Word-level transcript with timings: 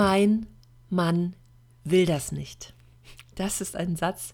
Mein 0.00 0.46
Mann 0.88 1.36
will 1.84 2.06
das 2.06 2.32
nicht. 2.32 2.72
Das 3.34 3.60
ist 3.60 3.76
ein 3.76 3.96
Satz, 3.96 4.32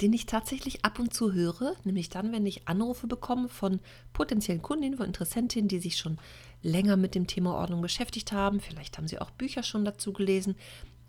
den 0.00 0.12
ich 0.12 0.26
tatsächlich 0.26 0.84
ab 0.84 0.98
und 0.98 1.14
zu 1.14 1.32
höre, 1.32 1.76
nämlich 1.84 2.08
dann, 2.08 2.32
wenn 2.32 2.44
ich 2.46 2.66
Anrufe 2.66 3.06
bekomme 3.06 3.48
von 3.48 3.78
potenziellen 4.12 4.60
Kundinnen, 4.60 4.96
von 4.96 5.06
Interessentinnen, 5.06 5.68
die 5.68 5.78
sich 5.78 5.98
schon 5.98 6.18
länger 6.62 6.96
mit 6.96 7.14
dem 7.14 7.28
Thema 7.28 7.54
Ordnung 7.54 7.80
beschäftigt 7.80 8.32
haben. 8.32 8.58
Vielleicht 8.58 8.98
haben 8.98 9.06
sie 9.06 9.20
auch 9.20 9.30
Bücher 9.30 9.62
schon 9.62 9.84
dazu 9.84 10.12
gelesen, 10.12 10.56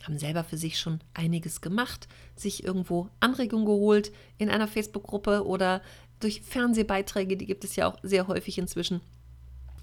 haben 0.04 0.20
selber 0.20 0.44
für 0.44 0.58
sich 0.58 0.78
schon 0.78 1.00
einiges 1.16 1.60
gemacht, 1.60 2.08
sich 2.36 2.64
irgendwo 2.64 3.10
Anregungen 3.22 3.66
geholt 3.66 4.12
in 4.38 4.52
einer 4.52 4.68
Facebook-Gruppe 4.68 5.48
oder 5.48 5.82
durch 6.20 6.44
Fernsehbeiträge, 6.44 7.38
die 7.38 7.48
gibt 7.48 7.64
es 7.64 7.76
ja 7.76 7.88
auch 7.88 7.98
sehr 8.04 8.28
häufig 8.28 8.60
inzwischen, 8.60 9.02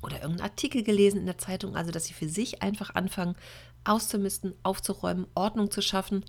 oder 0.02 0.16
irgendeinen 0.16 0.50
Artikel 0.50 0.82
gelesen 0.82 1.20
in 1.20 1.26
der 1.26 1.38
Zeitung, 1.38 1.76
also 1.76 1.90
dass 1.90 2.06
sie 2.06 2.14
für 2.14 2.28
sich 2.28 2.62
einfach 2.62 2.94
anfangen, 2.94 3.36
auszumisten, 3.84 4.54
aufzuräumen, 4.62 5.26
Ordnung 5.34 5.70
zu 5.70 5.82
schaffen 5.82 6.24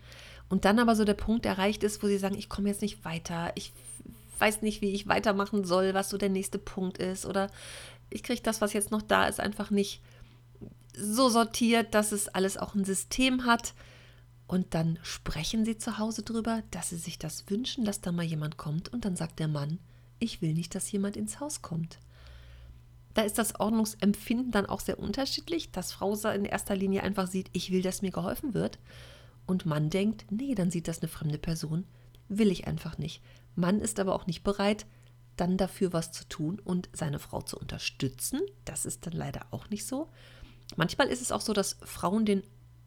und 0.49 0.65
dann 0.65 0.79
aber 0.79 0.95
so 0.95 1.05
der 1.05 1.13
Punkt 1.13 1.45
erreicht 1.45 1.83
ist, 1.83 2.01
wo 2.03 2.07
sie 2.07 2.17
sagen, 2.17 2.37
ich 2.37 2.49
komme 2.49 2.69
jetzt 2.69 2.81
nicht 2.81 3.05
weiter, 3.05 3.51
ich 3.55 3.73
weiß 4.39 4.61
nicht, 4.61 4.81
wie 4.81 4.91
ich 4.91 5.07
weitermachen 5.07 5.65
soll, 5.65 5.93
was 5.93 6.09
so 6.09 6.17
der 6.17 6.29
nächste 6.29 6.57
Punkt 6.57 6.97
ist 6.97 7.25
oder 7.25 7.49
ich 8.09 8.23
kriege 8.23 8.41
das, 8.41 8.61
was 8.61 8.73
jetzt 8.73 8.91
noch 8.91 9.01
da 9.01 9.25
ist, 9.27 9.39
einfach 9.39 9.69
nicht 9.71 10.01
so 10.95 11.29
sortiert, 11.29 11.93
dass 11.93 12.11
es 12.11 12.27
alles 12.27 12.57
auch 12.57 12.75
ein 12.75 12.85
System 12.85 13.45
hat. 13.45 13.73
Und 14.47 14.73
dann 14.73 14.99
sprechen 15.01 15.63
sie 15.63 15.77
zu 15.77 15.97
Hause 15.97 16.23
drüber, 16.23 16.61
dass 16.71 16.89
sie 16.89 16.97
sich 16.97 17.17
das 17.17 17.49
wünschen, 17.49 17.85
dass 17.85 18.01
da 18.01 18.11
mal 18.11 18.25
jemand 18.25 18.57
kommt. 18.57 18.89
Und 18.91 19.05
dann 19.05 19.15
sagt 19.15 19.39
der 19.39 19.47
Mann, 19.47 19.79
ich 20.19 20.41
will 20.41 20.53
nicht, 20.53 20.75
dass 20.75 20.91
jemand 20.91 21.15
ins 21.15 21.39
Haus 21.39 21.61
kommt. 21.61 21.99
Da 23.13 23.23
ist 23.23 23.37
das 23.37 23.59
Ordnungsempfinden 23.59 24.51
dann 24.51 24.65
auch 24.65 24.79
sehr 24.79 24.99
unterschiedlich, 24.99 25.71
dass 25.71 25.91
Frau 25.91 26.13
in 26.29 26.45
erster 26.45 26.75
Linie 26.75 27.03
einfach 27.03 27.27
sieht, 27.27 27.49
ich 27.53 27.71
will, 27.71 27.81
dass 27.81 28.01
mir 28.01 28.11
geholfen 28.11 28.53
wird. 28.53 28.79
Und 29.45 29.65
Mann 29.65 29.89
denkt, 29.89 30.25
nee, 30.29 30.55
dann 30.55 30.71
sieht 30.71 30.87
das 30.87 31.01
eine 31.01 31.09
fremde 31.09 31.37
Person, 31.37 31.85
will 32.29 32.51
ich 32.51 32.67
einfach 32.67 32.97
nicht. 32.97 33.21
Mann 33.55 33.81
ist 33.81 33.99
aber 33.99 34.15
auch 34.15 34.27
nicht 34.27 34.43
bereit, 34.43 34.85
dann 35.35 35.57
dafür 35.57 35.93
was 35.93 36.11
zu 36.11 36.27
tun 36.27 36.59
und 36.63 36.89
seine 36.93 37.19
Frau 37.19 37.41
zu 37.41 37.57
unterstützen. 37.57 38.41
Das 38.65 38.85
ist 38.85 39.05
dann 39.05 39.13
leider 39.13 39.45
auch 39.51 39.69
nicht 39.69 39.85
so. 39.85 40.09
Manchmal 40.75 41.07
ist 41.07 41.21
es 41.21 41.31
auch 41.31 41.41
so, 41.41 41.53
dass 41.53 41.77
Frauen 41.83 42.25
den 42.25 42.43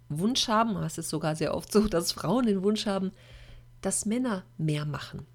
Wunsch 0.09 0.49
haben, 0.49 0.77
es 0.77 0.99
ist 0.99 1.09
sogar 1.09 1.37
sehr 1.37 1.55
oft 1.55 1.73
so, 1.73 1.89
dass 1.89 2.13
Frauen 2.13 2.47
den 2.47 2.63
Wunsch 2.63 2.87
haben, 2.87 3.13
dass 3.81 4.07
Männer 4.07 4.45
mehr 4.57 4.85
machen. 4.85 5.27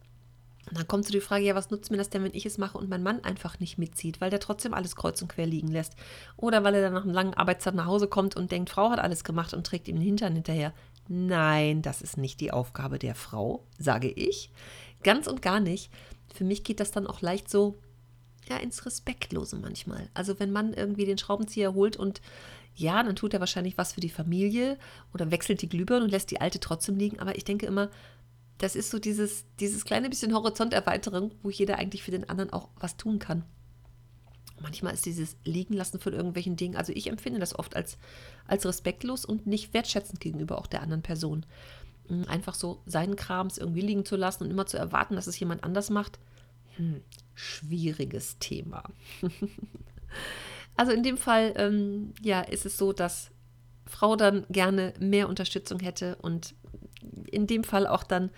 Und 0.70 0.78
dann 0.78 0.88
kommt 0.88 1.06
so 1.06 1.12
die 1.12 1.22
Frage, 1.22 1.46
ja, 1.46 1.56
was 1.56 1.72
nutzt 1.72 1.92
mir 1.92 1.98
das 1.98 2.10
denn, 2.10 2.24
wenn 2.24 2.34
ich 2.34 2.46
es 2.46 2.58
mache 2.58 2.78
und 2.78 2.90
mein 2.90 3.04
Mann 3.04 3.24
einfach 3.24 3.60
nicht 3.60 3.78
mitzieht, 3.78 4.22
weil 4.22 4.30
der 4.30 4.40
trotzdem 4.40 4.74
alles 4.74 4.96
kreuz 4.96 5.22
und 5.22 5.30
quer 5.30 5.48
liegen 5.48 5.70
lässt? 5.70 5.96
Oder 6.38 6.64
weil 6.64 6.76
er 6.76 6.82
dann 6.82 6.94
nach 6.94 7.04
einem 7.04 7.14
langen 7.14 7.34
Arbeitstag 7.34 7.74
nach 7.74 7.88
Hause 7.88 8.08
kommt 8.08 8.36
und 8.36 8.52
denkt, 8.52 8.70
Frau 8.70 8.92
hat 8.92 9.00
alles 9.00 9.24
gemacht 9.24 9.54
und 9.54 9.66
trägt 9.66 9.88
ihm 9.88 9.96
den 9.96 10.06
Hintern 10.06 10.34
hinterher. 10.34 10.74
Nein, 11.08 11.82
das 11.82 12.02
ist 12.02 12.18
nicht 12.18 12.40
die 12.40 12.52
Aufgabe 12.52 13.00
der 13.00 13.16
Frau, 13.16 13.66
sage 13.80 14.10
ich. 14.10 14.52
Ganz 15.04 15.28
und 15.28 15.42
gar 15.42 15.60
nicht. 15.60 15.92
Für 16.34 16.44
mich 16.44 16.64
geht 16.64 16.80
das 16.80 16.92
dann 16.92 17.08
auch 17.08 17.22
leicht 17.22 17.50
so 17.50 17.80
ja, 18.48 18.58
ins 18.58 18.86
Respektlose 18.86 19.58
manchmal. 19.58 20.10
Also 20.14 20.40
wenn 20.40 20.52
man 20.52 20.74
irgendwie 20.74 21.06
den 21.06 21.18
Schraubenzieher 21.18 21.74
holt 21.74 21.98
und 21.98 22.22
ja, 22.76 23.02
dann 23.04 23.16
tut 23.16 23.34
er 23.34 23.40
wahrscheinlich 23.40 23.78
was 23.78 23.94
für 23.94 24.02
die 24.02 24.10
Familie 24.10 24.78
oder 25.14 25.32
wechselt 25.32 25.62
die 25.62 25.70
Glühbirne 25.70 26.06
und 26.06 26.12
lässt 26.12 26.32
die 26.32 26.42
alte 26.42 26.60
trotzdem 26.60 26.98
liegen. 26.98 27.20
Aber 27.20 27.36
ich 27.36 27.44
denke 27.44 27.66
immer, 27.66 27.90
das 28.60 28.76
ist 28.76 28.92
so 28.92 29.00
dieses, 29.00 29.46
dieses 29.60 29.86
kleine 29.86 30.10
bisschen 30.10 30.34
Horizonterweiterung, 30.34 31.32
wo 31.42 31.50
jeder 31.50 31.78
eigentlich 31.78 32.04
für 32.04 32.12
den 32.12 32.30
anderen 32.30 32.52
auch 32.52 32.70
was 32.80 32.98
tun 32.98 33.18
kann. 33.18 33.44
Manchmal 34.62 34.94
ist 34.94 35.06
dieses 35.06 35.38
Liegenlassen 35.46 36.00
von 36.00 36.14
irgendwelchen 36.14 36.58
Dingen, 36.58 36.76
also 36.76 36.92
ich 36.94 37.08
empfinde 37.08 37.40
das 37.40 37.58
oft 37.58 37.76
als, 37.76 37.98
als 38.46 38.66
respektlos 38.66 39.24
und 39.24 39.48
nicht 39.48 39.74
wertschätzend 39.74 40.20
gegenüber 40.20 40.58
auch 40.58 40.68
der 40.68 40.82
anderen 40.82 41.02
Person. 41.02 41.46
Hm, 42.10 42.26
einfach 42.28 42.54
so 42.54 42.82
seinen 42.86 43.16
Krams 43.16 43.58
irgendwie 43.58 43.82
liegen 43.82 44.06
zu 44.06 44.18
lassen 44.18 44.44
und 44.44 44.52
immer 44.52 44.66
zu 44.66 44.78
erwarten, 44.78 45.16
dass 45.16 45.28
es 45.28 45.40
jemand 45.40 45.64
anders 45.64 45.90
macht, 45.90 46.20
hm, 46.76 47.02
schwieriges 47.36 48.38
Thema. 48.40 48.84
also 50.76 50.92
in 50.92 51.04
dem 51.04 51.18
Fall, 51.18 51.54
ähm, 51.56 52.14
ja, 52.22 52.42
ist 52.42 52.66
es 52.66 52.78
so, 52.78 52.92
dass 52.92 53.32
Frau 53.86 54.18
dann 54.18 54.46
gerne 54.50 54.94
mehr 55.00 55.30
Unterstützung 55.30 55.80
hätte 55.80 56.18
und 56.18 56.54
in 57.30 57.48
dem 57.48 57.64
Fall 57.64 57.88
auch 57.88 58.04
dann 58.04 58.32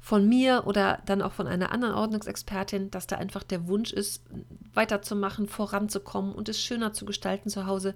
von 0.00 0.26
mir 0.28 0.62
oder 0.66 1.02
dann 1.04 1.20
auch 1.22 1.32
von 1.32 1.46
einer 1.46 1.72
anderen 1.72 1.94
Ordnungsexpertin, 1.94 2.90
dass 2.90 3.06
da 3.06 3.16
einfach 3.16 3.42
der 3.42 3.68
Wunsch 3.68 3.92
ist, 3.92 4.24
weiterzumachen, 4.72 5.46
voranzukommen 5.46 6.32
und 6.32 6.48
es 6.48 6.60
schöner 6.60 6.92
zu 6.92 7.04
gestalten 7.04 7.50
zu 7.50 7.66
Hause. 7.66 7.94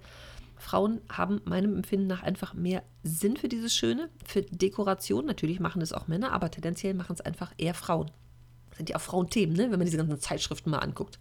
Frauen 0.56 1.00
haben 1.10 1.40
meinem 1.44 1.76
Empfinden 1.76 2.06
nach 2.06 2.22
einfach 2.22 2.54
mehr 2.54 2.82
Sinn 3.02 3.36
für 3.36 3.48
dieses 3.48 3.74
Schöne, 3.74 4.10
für 4.24 4.42
Dekoration. 4.42 5.26
Natürlich 5.26 5.60
machen 5.60 5.82
es 5.82 5.92
auch 5.92 6.06
Männer, 6.06 6.32
aber 6.32 6.50
tendenziell 6.50 6.94
machen 6.94 7.14
es 7.14 7.20
einfach 7.20 7.52
eher 7.58 7.74
Frauen. 7.74 8.10
Das 8.68 8.78
sind 8.78 8.90
ja 8.90 8.96
auch 8.96 9.00
Frauenthemen, 9.00 9.56
ne? 9.56 9.70
wenn 9.70 9.78
man 9.78 9.86
diese 9.86 9.96
ganzen 9.96 10.20
Zeitschriften 10.20 10.70
mal 10.70 10.78
anguckt. 10.78 11.18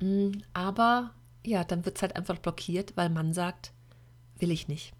Mm, 0.00 0.32
aber 0.52 1.10
ja, 1.44 1.64
dann 1.64 1.84
wird 1.84 1.96
es 1.96 2.02
halt 2.02 2.16
einfach 2.16 2.38
blockiert, 2.38 2.96
weil 2.96 3.08
man 3.08 3.32
sagt, 3.32 3.72
will 4.38 4.50
ich 4.50 4.68
nicht 4.68 4.92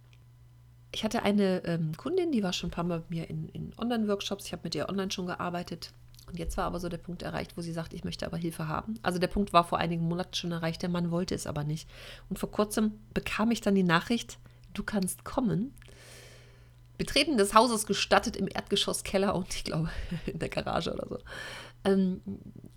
ich 0.95 1.03
hatte 1.03 1.23
eine 1.23 1.65
ähm, 1.65 1.97
Kundin, 1.97 2.31
die 2.31 2.43
war 2.43 2.53
schon 2.53 2.69
ein 2.69 2.73
paar 2.73 2.85
Mal 2.85 3.01
bei 3.01 3.07
mir 3.09 3.31
in, 3.31 3.49
in 3.49 3.73
Online-Workshops. 3.77 4.47
Ich 4.47 4.53
habe 4.53 4.63
mit 4.65 4.75
ihr 4.75 4.89
online 4.89 5.11
schon 5.11 5.27
gearbeitet. 5.27 5.93
Und 6.27 6.39
jetzt 6.39 6.57
war 6.57 6.65
aber 6.65 6.81
so 6.81 6.89
der 6.89 6.99
Punkt 6.99 7.23
erreicht, 7.23 7.57
wo 7.57 7.61
sie 7.61 7.73
sagt, 7.73 7.93
ich 7.93 8.05
möchte 8.05 8.25
aber 8.25 8.37
Hilfe 8.37 8.69
haben. 8.69 8.95
Also 9.03 9.19
der 9.19 9.27
Punkt 9.27 9.53
war 9.53 9.65
vor 9.65 9.79
einigen 9.79 10.05
Monaten 10.05 10.35
schon 10.35 10.53
erreicht, 10.53 10.83
der 10.83 10.89
Mann 10.89 11.11
wollte 11.11 11.35
es 11.35 11.47
aber 11.47 11.65
nicht. 11.65 11.89
Und 12.31 12.39
vor 12.39 12.51
kurzem 12.51 12.93
bekam 13.13 13.51
ich 13.51 13.61
dann 13.61 13.75
die 13.75 13.83
Nachricht, 13.83 14.39
du 14.73 14.83
kannst 14.85 15.25
kommen. 15.25 15.75
Betreten 16.97 17.37
des 17.37 17.55
Hauses 17.55 17.87
gestattet 17.87 18.37
im 18.37 18.47
Erdgeschosskeller 18.47 19.35
und 19.35 19.53
ich 19.53 19.65
glaube 19.65 19.91
in 20.27 20.39
der 20.39 20.49
Garage 20.49 20.93
oder 20.93 21.09
so. 21.09 21.19
Ähm, 21.85 22.23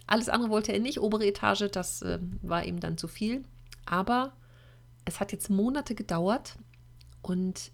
alles 0.07 0.27
andere 0.27 0.49
wollte 0.49 0.73
er 0.73 0.79
nicht, 0.79 0.99
obere 0.99 1.25
Etage, 1.25 1.69
das 1.71 2.01
äh, 2.01 2.19
war 2.41 2.65
ihm 2.65 2.79
dann 2.79 2.97
zu 2.97 3.07
viel. 3.07 3.43
Aber 3.85 4.33
es 5.05 5.19
hat 5.19 5.31
jetzt 5.31 5.49
Monate 5.49 5.95
gedauert 5.95 6.57
und 7.21 7.71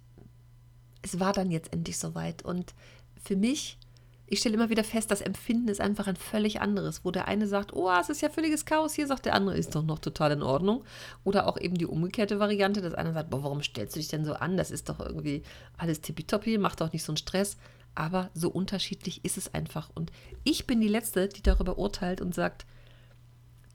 es 1.03 1.19
war 1.19 1.33
dann 1.33 1.51
jetzt 1.51 1.71
endlich 1.71 1.99
soweit. 1.99 2.43
Und 2.43 2.73
für 3.21 3.35
mich, 3.35 3.77
ich 4.25 4.39
stelle 4.39 4.55
immer 4.55 4.69
wieder 4.69 4.83
fest, 4.83 5.11
das 5.11 5.21
Empfinden 5.21 5.67
ist 5.67 5.81
einfach 5.81 6.07
ein 6.07 6.15
völlig 6.15 6.61
anderes, 6.61 7.05
wo 7.05 7.11
der 7.11 7.27
eine 7.27 7.47
sagt, 7.47 7.73
oh, 7.73 7.91
es 7.91 8.09
ist 8.09 8.21
ja 8.21 8.29
völliges 8.29 8.65
Chaos, 8.65 8.93
hier 8.93 9.05
sagt 9.05 9.25
der 9.25 9.35
andere, 9.35 9.57
ist 9.57 9.75
doch 9.75 9.83
noch 9.83 9.99
total 9.99 10.31
in 10.31 10.41
Ordnung. 10.41 10.83
Oder 11.23 11.45
auch 11.45 11.59
eben 11.59 11.75
die 11.75 11.85
umgekehrte 11.85 12.39
Variante, 12.39 12.81
dass 12.81 12.95
einer 12.95 13.13
sagt, 13.13 13.29
boah, 13.29 13.43
warum 13.43 13.61
stellst 13.61 13.95
du 13.95 13.99
dich 13.99 14.07
denn 14.07 14.25
so 14.25 14.33
an? 14.33 14.57
Das 14.57 14.71
ist 14.71 14.89
doch 14.89 14.99
irgendwie 14.99 15.43
alles 15.77 16.01
tippitoppi, 16.01 16.57
mach 16.57 16.75
doch 16.75 16.91
nicht 16.91 17.03
so 17.03 17.11
einen 17.11 17.17
Stress. 17.17 17.57
Aber 17.95 18.31
so 18.33 18.49
unterschiedlich 18.49 19.23
ist 19.23 19.37
es 19.37 19.53
einfach. 19.53 19.91
Und 19.93 20.11
ich 20.43 20.65
bin 20.65 20.81
die 20.81 20.87
Letzte, 20.87 21.27
die 21.27 21.43
darüber 21.43 21.77
urteilt 21.77 22.21
und 22.21 22.33
sagt, 22.33 22.65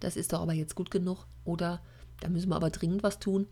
das 0.01 0.17
ist 0.17 0.33
doch 0.33 0.41
aber 0.41 0.55
jetzt 0.55 0.75
gut 0.75 0.91
genug 0.91 1.27
oder 1.45 1.81
da 2.21 2.29
müssen 2.29 2.49
wir 2.49 2.57
aber 2.57 2.71
dringend 2.71 3.03
was 3.03 3.21
tun 3.21 3.47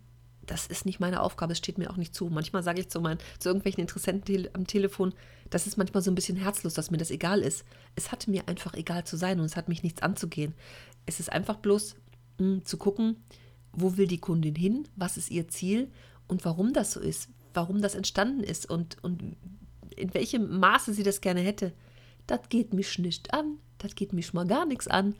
das 0.46 0.66
ist 0.66 0.86
nicht 0.86 1.00
meine 1.00 1.22
Aufgabe, 1.22 1.52
es 1.52 1.58
steht 1.58 1.78
mir 1.78 1.90
auch 1.90 1.96
nicht 1.96 2.14
zu. 2.14 2.26
Manchmal 2.26 2.62
sage 2.62 2.80
ich 2.80 2.88
zu, 2.88 3.00
meinen, 3.00 3.18
zu 3.38 3.48
irgendwelchen 3.48 3.80
Interessenten 3.80 4.48
am 4.52 4.66
Telefon, 4.66 5.12
das 5.50 5.66
ist 5.66 5.76
manchmal 5.76 6.02
so 6.02 6.10
ein 6.10 6.14
bisschen 6.14 6.36
herzlos, 6.36 6.74
dass 6.74 6.90
mir 6.90 6.98
das 6.98 7.10
egal 7.10 7.40
ist. 7.40 7.64
Es 7.94 8.12
hat 8.12 8.28
mir 8.28 8.48
einfach 8.48 8.74
egal 8.74 9.04
zu 9.04 9.16
sein 9.16 9.38
und 9.38 9.46
es 9.46 9.56
hat 9.56 9.68
mich 9.68 9.82
nichts 9.82 10.02
anzugehen. 10.02 10.54
Es 11.04 11.20
ist 11.20 11.32
einfach 11.32 11.56
bloß 11.56 11.96
mh, 12.38 12.46
hm, 12.46 12.64
zu 12.64 12.76
gucken, 12.76 13.16
wo 13.72 13.96
will 13.96 14.06
die 14.06 14.20
Kundin 14.20 14.54
hin, 14.54 14.88
was 14.96 15.16
ist 15.16 15.30
ihr 15.30 15.48
Ziel 15.48 15.90
und 16.28 16.44
warum 16.44 16.72
das 16.72 16.92
so 16.92 17.00
ist, 17.00 17.28
warum 17.54 17.82
das 17.82 17.94
entstanden 17.94 18.42
ist 18.42 18.68
und, 18.68 19.02
und 19.02 19.36
in 19.94 20.14
welchem 20.14 20.58
Maße 20.58 20.92
sie 20.92 21.02
das 21.02 21.20
gerne 21.20 21.40
hätte. 21.40 21.72
Das 22.26 22.48
geht 22.48 22.72
mich 22.72 22.98
nicht 22.98 23.32
an, 23.32 23.58
das 23.78 23.94
geht 23.94 24.12
mich 24.12 24.32
mal 24.32 24.46
gar 24.46 24.66
nichts 24.66 24.88
an. 24.88 25.14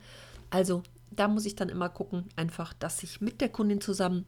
Also 0.49 0.83
da 1.11 1.27
muss 1.27 1.45
ich 1.45 1.55
dann 1.55 1.69
immer 1.69 1.89
gucken, 1.89 2.25
einfach, 2.35 2.73
dass 2.73 3.03
ich 3.03 3.21
mit 3.21 3.41
der 3.41 3.49
Kundin 3.49 3.81
zusammen 3.81 4.25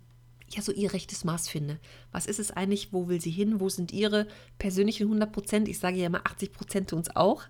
ja 0.56 0.62
so 0.62 0.72
ihr 0.72 0.94
rechtes 0.94 1.24
Maß 1.24 1.50
finde. 1.50 1.80
Was 2.12 2.26
ist 2.26 2.40
es 2.40 2.52
eigentlich? 2.52 2.94
Wo 2.94 3.08
will 3.08 3.22
sie 3.22 3.32
hin? 3.32 3.60
Wo 3.60 3.70
sind 3.70 3.92
ihre 3.92 4.28
persönlichen 4.58 5.04
100 5.04 5.32
Prozent? 5.32 5.68
Ich 5.68 5.80
sage 5.80 5.98
ja 5.98 6.08
immer 6.08 6.26
80 6.26 6.54
Prozent 6.54 6.90
tun 6.90 7.02
es 7.02 7.16
auch, 7.16 7.44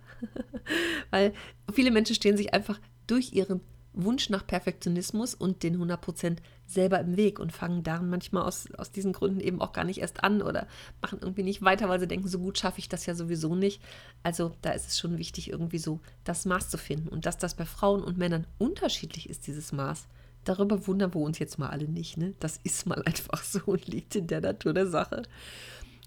weil 1.10 1.34
viele 1.74 1.92
Menschen 1.92 2.16
stehen 2.16 2.38
sich 2.38 2.54
einfach 2.54 2.80
durch 3.08 3.34
ihren 3.34 3.62
Wunsch 3.94 4.30
nach 4.30 4.46
Perfektionismus 4.46 5.34
und 5.34 5.64
den 5.64 5.82
100% 5.82 6.38
selber 6.66 7.00
im 7.00 7.18
Weg 7.18 7.40
und 7.40 7.52
fangen 7.52 7.84
daran 7.84 8.10
manchmal 8.10 8.44
aus, 8.44 8.72
aus 8.78 8.92
diesen 8.92 9.14
Gründen 9.14 9.40
eben 9.40 9.62
auch 9.62 9.74
gar 9.74 9.84
nicht 9.84 10.00
erst 10.00 10.24
an 10.24 10.42
oder 10.42 10.68
machen 11.02 11.20
irgendwie 11.22 11.44
nicht 11.44 11.62
weiter, 11.64 11.90
weil 11.90 12.00
sie 12.00 12.08
denken, 12.08 12.28
so 12.28 12.40
gut 12.40 12.58
schaffe 12.58 12.80
ich 12.80 12.90
das 12.90 13.06
ja 13.06 13.16
sowieso 13.16 13.56
nicht. 13.56 13.82
Also 14.24 14.52
da 14.62 14.72
ist 14.72 14.88
es 14.88 15.00
schon 15.00 15.18
wichtig, 15.18 15.50
irgendwie 15.50 15.80
so 15.80 16.00
das 16.24 16.46
Maß 16.46 16.70
zu 16.70 16.78
finden. 16.78 17.10
Und 17.10 17.26
dass 17.26 17.38
das 17.38 17.56
bei 17.56 17.66
Frauen 17.66 18.04
und 18.04 18.18
Männern 18.18 18.46
unterschiedlich 18.58 19.30
ist, 19.30 19.48
dieses 19.48 19.72
Maß, 19.72 20.08
darüber 20.50 20.88
wundern 20.88 21.14
wir 21.14 21.22
uns 21.22 21.40
jetzt 21.40 21.60
mal 21.60 21.70
alle 21.70 21.88
nicht. 21.88 22.18
Ne? 22.18 22.34
Das 22.40 22.60
ist 22.64 22.86
mal 22.86 23.02
einfach 23.04 23.44
so 23.44 23.60
und 23.66 23.88
liegt 23.88 24.16
in 24.16 24.28
der 24.28 24.42
Natur 24.42 24.74
der 24.74 24.88
Sache. 24.88 25.24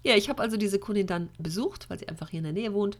Ja, 0.03 0.15
ich 0.15 0.29
habe 0.29 0.41
also 0.41 0.57
diese 0.57 0.79
Kundin 0.79 1.07
dann 1.07 1.29
besucht, 1.39 1.89
weil 1.89 1.97
sie 1.97 2.09
einfach 2.09 2.29
hier 2.29 2.39
in 2.39 2.43
der 2.43 2.53
Nähe 2.53 2.73
wohnt. 2.73 2.99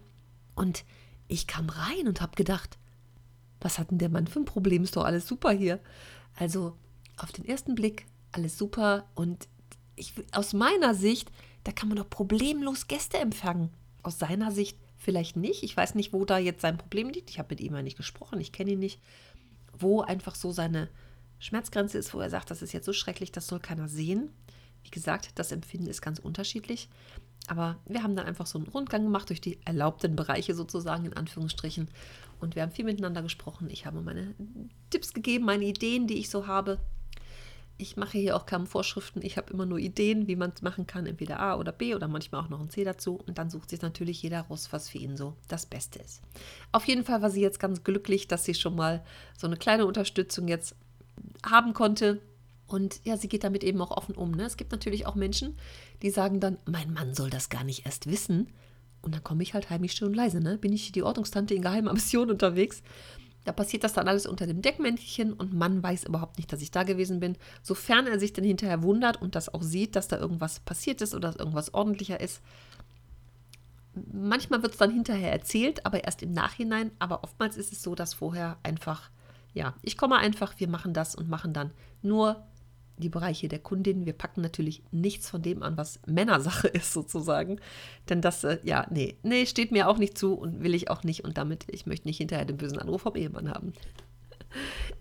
Und 0.56 0.86
ich 1.28 1.48
kam 1.48 1.70
rein 1.70 2.08
und 2.08 2.22
habe 2.22 2.36
gedacht, 2.36 2.78
was 3.60 3.78
hat 3.78 3.92
denn 3.92 3.98
der 3.98 4.10
Mann 4.10 4.28
für 4.28 4.40
ein 4.40 4.46
Problem? 4.46 4.84
Ist 4.84 4.96
doch 4.96 5.04
alles 5.04 5.28
super 5.28 5.52
hier. 5.52 5.80
Also 6.36 6.78
auf 7.18 7.32
den 7.32 7.46
ersten 7.46 7.76
Blick 7.76 8.06
alles 8.32 8.58
super 8.58 9.06
und 9.16 9.48
ich, 9.96 10.14
aus 10.32 10.54
meiner 10.54 10.96
Sicht, 10.96 11.30
da 11.64 11.72
kann 11.72 11.88
man 11.88 11.98
doch 11.98 12.10
problemlos 12.10 12.88
Gäste 12.88 13.18
empfangen. 13.18 13.70
Aus 14.02 14.18
seiner 14.18 14.52
Sicht 14.52 14.78
vielleicht 14.98 15.36
nicht. 15.36 15.64
Ich 15.64 15.78
weiß 15.78 15.96
nicht, 15.96 16.14
wo 16.14 16.26
da 16.26 16.38
jetzt 16.40 16.62
sein 16.62 16.78
Problem 16.78 17.10
liegt. 17.10 17.30
Ich 17.30 17.38
habe 17.38 17.50
mit 17.52 17.62
ihm 17.62 17.76
ja 17.76 17.82
nicht 17.82 17.98
gesprochen, 17.98 18.40
ich 18.40 18.52
kenne 18.52 18.72
ihn 18.72 18.80
nicht. 18.80 19.00
Wo 19.78 20.02
einfach 20.02 20.36
so 20.36 20.52
seine 20.52 20.90
Schmerzgrenze 21.44 21.98
ist, 21.98 22.14
wo 22.14 22.20
er 22.20 22.30
sagt, 22.30 22.52
das 22.52 22.62
ist 22.62 22.72
jetzt 22.72 22.86
so 22.86 22.94
schrecklich, 22.94 23.32
das 23.32 23.48
soll 23.48 23.60
keiner 23.60 23.90
sehen. 23.90 24.30
Wie 24.84 24.90
gesagt, 24.90 25.32
das 25.36 25.52
Empfinden 25.52 25.88
ist 25.88 26.02
ganz 26.02 26.20
unterschiedlich. 26.20 26.90
Aber 27.48 27.78
wir 27.86 28.02
haben 28.02 28.16
dann 28.16 28.26
einfach 28.26 28.48
so 28.48 28.58
einen 28.58 28.68
Rundgang 28.68 29.04
gemacht 29.04 29.30
durch 29.30 29.42
die 29.42 29.60
erlaubten 29.66 30.16
Bereiche 30.16 30.56
sozusagen 30.56 31.06
in 31.06 31.14
Anführungsstrichen. 31.14 31.90
Und 32.40 32.56
wir 32.56 32.62
haben 32.62 32.72
viel 32.72 32.86
miteinander 32.86 33.22
gesprochen. 33.22 33.70
Ich 33.70 33.86
habe 33.86 34.02
meine 34.02 34.34
Tipps 34.90 35.14
gegeben, 35.14 35.46
meine 35.46 35.66
Ideen, 35.66 36.08
die 36.08 36.20
ich 36.20 36.30
so 36.30 36.48
habe. 36.48 36.80
Ich 37.78 37.98
mache 37.98 38.18
hier 38.18 38.38
auch 38.38 38.46
keine 38.46 38.66
Vorschriften. 38.66 39.22
Ich 39.22 39.36
habe 39.36 39.52
immer 39.52 39.66
nur 39.66 39.80
Ideen, 39.80 40.28
wie 40.28 40.38
man 40.38 40.54
es 40.56 40.62
machen 40.62 40.88
kann. 40.88 41.06
Entweder 41.06 41.42
A 41.42 41.56
oder 41.56 41.74
B 41.74 41.96
oder 41.96 42.08
manchmal 42.08 42.42
auch 42.42 42.50
noch 42.50 42.62
ein 42.62 42.70
C 42.70 42.86
dazu. 42.86 43.16
Und 43.16 43.38
dann 43.38 43.50
sucht 43.50 43.72
sich 43.72 43.82
natürlich 43.82 44.22
jeder 44.22 44.42
raus, 44.42 44.70
was 44.72 44.88
für 44.88 45.00
ihn 45.00 45.18
so 45.18 45.36
das 45.50 45.66
Beste 45.66 46.00
ist. 46.00 46.22
Auf 46.72 46.88
jeden 46.88 47.04
Fall 47.04 47.22
war 47.22 47.30
sie 47.30 47.42
jetzt 47.42 47.60
ganz 47.60 47.84
glücklich, 47.84 48.30
dass 48.30 48.46
sie 48.46 48.54
schon 48.54 48.76
mal 48.76 49.04
so 49.38 49.48
eine 49.48 49.58
kleine 49.58 49.86
Unterstützung 49.86 50.48
jetzt 50.48 50.76
haben 51.46 51.74
konnte 51.74 52.22
und 52.68 53.02
ja, 53.04 53.18
sie 53.18 53.28
geht 53.28 53.44
damit 53.44 53.64
eben 53.64 53.82
auch 53.82 53.92
offen 53.92 54.16
um. 54.16 54.32
Ne? 54.32 54.46
Es 54.46 54.58
gibt 54.58 54.72
natürlich 54.72 55.06
auch 55.06 55.16
Menschen, 55.16 55.58
die 56.02 56.10
sagen 56.10 56.40
dann, 56.40 56.58
mein 56.66 56.92
Mann 56.92 57.14
soll 57.14 57.30
das 57.30 57.50
gar 57.50 57.64
nicht 57.64 57.86
erst 57.86 58.10
wissen. 58.10 58.48
Und 59.02 59.14
dann 59.14 59.24
komme 59.24 59.44
ich 59.44 59.54
halt 59.54 59.70
heimlich 59.70 59.92
still 59.92 60.08
und 60.08 60.16
leise. 60.16 60.40
Ne? 60.40 60.58
Bin 60.58 60.72
ich 60.72 60.92
die 60.92 61.04
Ordnungstante 61.04 61.54
in 61.54 61.62
geheimer 61.62 61.94
Mission 61.94 62.32
unterwegs. 62.32 62.82
Da 63.44 63.52
passiert 63.52 63.84
das 63.84 63.94
dann 63.94 64.08
alles 64.08 64.26
unter 64.26 64.48
dem 64.48 64.62
Deckmäntelchen 64.62 65.34
und 65.34 65.54
Mann 65.54 65.84
weiß 65.84 66.06
überhaupt 66.06 66.38
nicht, 66.38 66.52
dass 66.54 66.62
ich 66.62 66.72
da 66.72 66.84
gewesen 66.84 67.20
bin. 67.20 67.38
Sofern 67.62 68.08
er 68.08 68.20
sich 68.20 68.32
dann 68.32 68.46
hinterher 68.46 68.84
wundert 68.84 69.22
und 69.22 69.36
das 69.36 69.54
auch 69.54 69.62
sieht, 69.62 69.98
dass 69.98 70.08
da 70.08 70.18
irgendwas 70.18 70.62
passiert 70.62 71.02
ist 71.02 71.14
oder 71.14 71.28
dass 71.28 71.36
irgendwas 71.36 71.74
ordentlicher 71.74 72.22
ist. 72.22 72.42
Manchmal 74.12 74.64
wird 74.64 74.72
es 74.72 74.80
dann 74.80 74.92
hinterher 74.92 75.32
erzählt, 75.32 75.86
aber 75.86 76.06
erst 76.06 76.24
im 76.24 76.32
Nachhinein. 76.32 76.92
Aber 77.00 77.24
oftmals 77.24 77.58
ist 77.58 77.74
es 77.74 77.84
so, 77.84 77.96
dass 77.96 78.14
vorher 78.14 78.58
einfach, 78.64 79.12
ja, 79.54 79.76
ich 79.82 79.98
komme 79.98 80.18
einfach, 80.18 80.60
wir 80.60 80.68
machen 80.68 80.94
das 80.94 81.16
und 81.16 81.30
machen 81.30 81.54
dann 81.54 81.72
nur 82.02 82.44
die 82.98 83.10
Bereiche 83.10 83.48
der 83.48 83.60
Kundin. 83.60 84.06
Wir 84.06 84.14
packen 84.14 84.42
natürlich 84.42 84.84
nichts 84.92 85.30
von 85.30 85.42
dem 85.42 85.64
an, 85.64 85.78
was 85.78 86.00
Männersache 86.06 86.68
ist, 86.74 86.94
sozusagen. 86.94 87.60
Denn 88.10 88.22
das, 88.22 88.44
äh, 88.44 88.60
ja, 88.64 88.86
nee, 88.90 89.18
nee, 89.24 89.46
steht 89.46 89.72
mir 89.72 89.88
auch 89.90 89.98
nicht 89.98 90.18
zu 90.18 90.34
und 90.34 90.64
will 90.64 90.76
ich 90.76 90.90
auch 90.90 91.04
nicht. 91.04 91.24
Und 91.24 91.38
damit, 91.38 91.66
ich 91.70 91.86
möchte 91.86 92.08
nicht 92.08 92.18
hinterher 92.18 92.46
den 92.46 92.58
bösen 92.58 92.80
Anruf 92.80 93.02
vom 93.02 93.16
Ehemann 93.16 93.50
haben. 93.50 93.74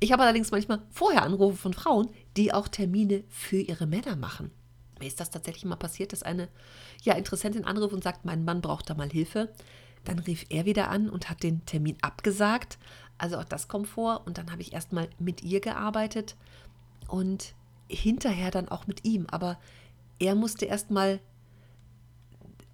Ich 0.00 0.12
habe 0.12 0.22
allerdings 0.22 0.50
manchmal 0.50 0.80
vorher 0.90 1.22
Anrufe 1.22 1.56
von 1.56 1.74
Frauen, 1.74 2.08
die 2.36 2.54
auch 2.54 2.68
Termine 2.68 3.24
für 3.28 3.58
ihre 3.58 3.86
Männer 3.86 4.16
machen. 4.16 4.50
Mir 4.98 5.06
ist 5.06 5.20
das 5.20 5.30
tatsächlich 5.30 5.64
mal 5.64 5.76
passiert, 5.76 6.12
dass 6.12 6.22
eine 6.22 6.48
ja, 7.02 7.14
Interessentin 7.14 7.64
anruft 7.64 7.92
und 7.92 8.04
sagt, 8.04 8.24
mein 8.24 8.44
Mann 8.44 8.62
braucht 8.62 8.88
da 8.88 8.94
mal 8.94 9.10
Hilfe. 9.10 9.50
Dann 10.04 10.18
rief 10.18 10.46
er 10.48 10.64
wieder 10.64 10.88
an 10.88 11.10
und 11.10 11.28
hat 11.28 11.42
den 11.42 11.64
Termin 11.66 11.96
abgesagt. 12.02 12.78
Also 13.22 13.38
auch 13.38 13.44
das 13.44 13.68
kommt 13.68 13.86
vor. 13.86 14.22
Und 14.26 14.36
dann 14.36 14.50
habe 14.50 14.62
ich 14.62 14.72
erstmal 14.72 15.08
mit 15.20 15.42
ihr 15.42 15.60
gearbeitet. 15.60 16.34
Und 17.06 17.54
hinterher 17.86 18.50
dann 18.50 18.68
auch 18.68 18.88
mit 18.88 19.04
ihm. 19.04 19.26
Aber 19.30 19.60
er 20.18 20.34
musste 20.34 20.66
erst 20.66 20.90
mal 20.90 21.20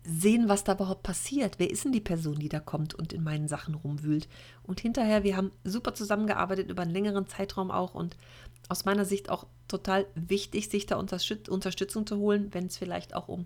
sehen, 0.05 0.49
was 0.49 0.65
da 0.65 0.73
überhaupt 0.73 1.03
passiert. 1.03 1.59
Wer 1.59 1.71
ist 1.71 1.85
denn 1.85 1.93
die 1.93 2.00
Person, 2.00 2.39
die 2.39 2.49
da 2.49 2.61
kommt 2.61 2.95
und 2.95 3.12
in 3.12 3.23
meinen 3.23 3.47
Sachen 3.47 3.75
rumwühlt? 3.75 4.27
Und 4.62 4.81
hinterher, 4.81 5.23
wir 5.23 5.37
haben 5.37 5.53
super 5.65 5.93
zusammengearbeitet 5.93 6.71
über 6.71 6.81
einen 6.81 6.93
längeren 6.93 7.27
Zeitraum 7.27 7.71
auch 7.71 7.95
und 7.95 8.17
aus 8.71 8.87
meiner 8.87 9.05
Sicht 9.05 9.29
auch 9.29 9.47
total 9.67 10.06
wichtig, 10.15 10.71
sich 10.71 10.87
da 10.87 10.97
Unterstützung 10.97 12.06
zu 12.06 12.17
holen, 12.17 12.49
wenn 12.53 12.67
es 12.67 12.79
vielleicht 12.79 13.15
auch 13.15 13.29
um 13.29 13.45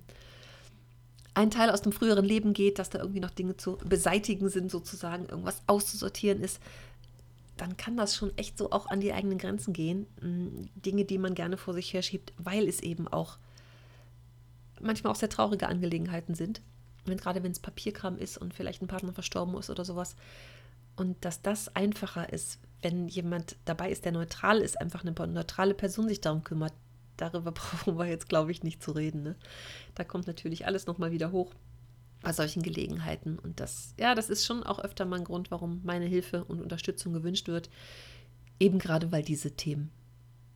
einen 1.34 1.50
Teil 1.50 1.70
aus 1.70 1.82
dem 1.82 1.92
früheren 1.92 2.24
Leben 2.24 2.52
geht, 2.52 2.78
dass 2.78 2.90
da 2.90 2.98
irgendwie 2.98 3.20
noch 3.20 3.30
Dinge 3.30 3.56
zu 3.56 3.78
beseitigen 3.84 4.48
sind, 4.48 4.70
sozusagen, 4.70 5.26
irgendwas 5.26 5.62
auszusortieren 5.66 6.40
ist 6.40 6.60
dann 7.56 7.76
kann 7.76 7.96
das 7.96 8.16
schon 8.16 8.36
echt 8.36 8.58
so 8.58 8.70
auch 8.70 8.86
an 8.86 9.00
die 9.00 9.12
eigenen 9.12 9.38
Grenzen 9.38 9.72
gehen. 9.72 10.06
Mm, 10.20 10.68
Dinge, 10.74 11.04
die 11.04 11.18
man 11.18 11.34
gerne 11.34 11.56
vor 11.56 11.74
sich 11.74 11.92
her 11.92 12.02
schiebt, 12.02 12.32
weil 12.38 12.68
es 12.68 12.80
eben 12.80 13.08
auch 13.08 13.38
manchmal 14.80 15.12
auch 15.12 15.16
sehr 15.18 15.28
traurige 15.28 15.68
Angelegenheiten 15.68 16.34
sind. 16.34 16.60
Wenn, 17.04 17.18
gerade 17.18 17.42
wenn 17.42 17.52
es 17.52 17.60
Papierkram 17.60 18.16
ist 18.18 18.38
und 18.38 18.54
vielleicht 18.54 18.82
ein 18.82 18.88
Partner 18.88 19.12
verstorben 19.12 19.56
ist 19.56 19.70
oder 19.70 19.84
sowas. 19.84 20.16
Und 20.96 21.24
dass 21.24 21.42
das 21.42 21.74
einfacher 21.74 22.32
ist, 22.32 22.58
wenn 22.80 23.08
jemand 23.08 23.56
dabei 23.64 23.90
ist, 23.90 24.04
der 24.04 24.12
neutral 24.12 24.58
ist, 24.58 24.80
einfach 24.80 25.02
eine 25.04 25.12
neutrale 25.12 25.74
Person 25.74 26.08
sich 26.08 26.20
darum 26.20 26.44
kümmert. 26.44 26.72
Darüber 27.16 27.52
brauchen 27.52 27.98
wir 27.98 28.06
jetzt, 28.06 28.28
glaube 28.28 28.50
ich, 28.52 28.62
nicht 28.62 28.82
zu 28.82 28.92
reden. 28.92 29.22
Ne? 29.22 29.36
Da 29.94 30.04
kommt 30.04 30.26
natürlich 30.26 30.66
alles 30.66 30.86
nochmal 30.86 31.12
wieder 31.12 31.32
hoch 31.32 31.52
bei 32.22 32.32
solchen 32.32 32.62
Gelegenheiten. 32.62 33.38
Und 33.38 33.60
das, 33.60 33.94
ja, 33.98 34.14
das 34.14 34.30
ist 34.30 34.44
schon 34.46 34.62
auch 34.62 34.78
öfter 34.78 35.04
mal 35.04 35.18
ein 35.18 35.24
Grund, 35.24 35.50
warum 35.50 35.80
meine 35.84 36.06
Hilfe 36.06 36.44
und 36.44 36.60
Unterstützung 36.60 37.12
gewünscht 37.12 37.48
wird. 37.48 37.68
Eben 38.60 38.78
gerade, 38.78 39.12
weil 39.12 39.22
diese 39.22 39.52
Themen 39.52 39.90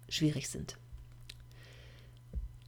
schwierig 0.09 0.49
sind. 0.49 0.79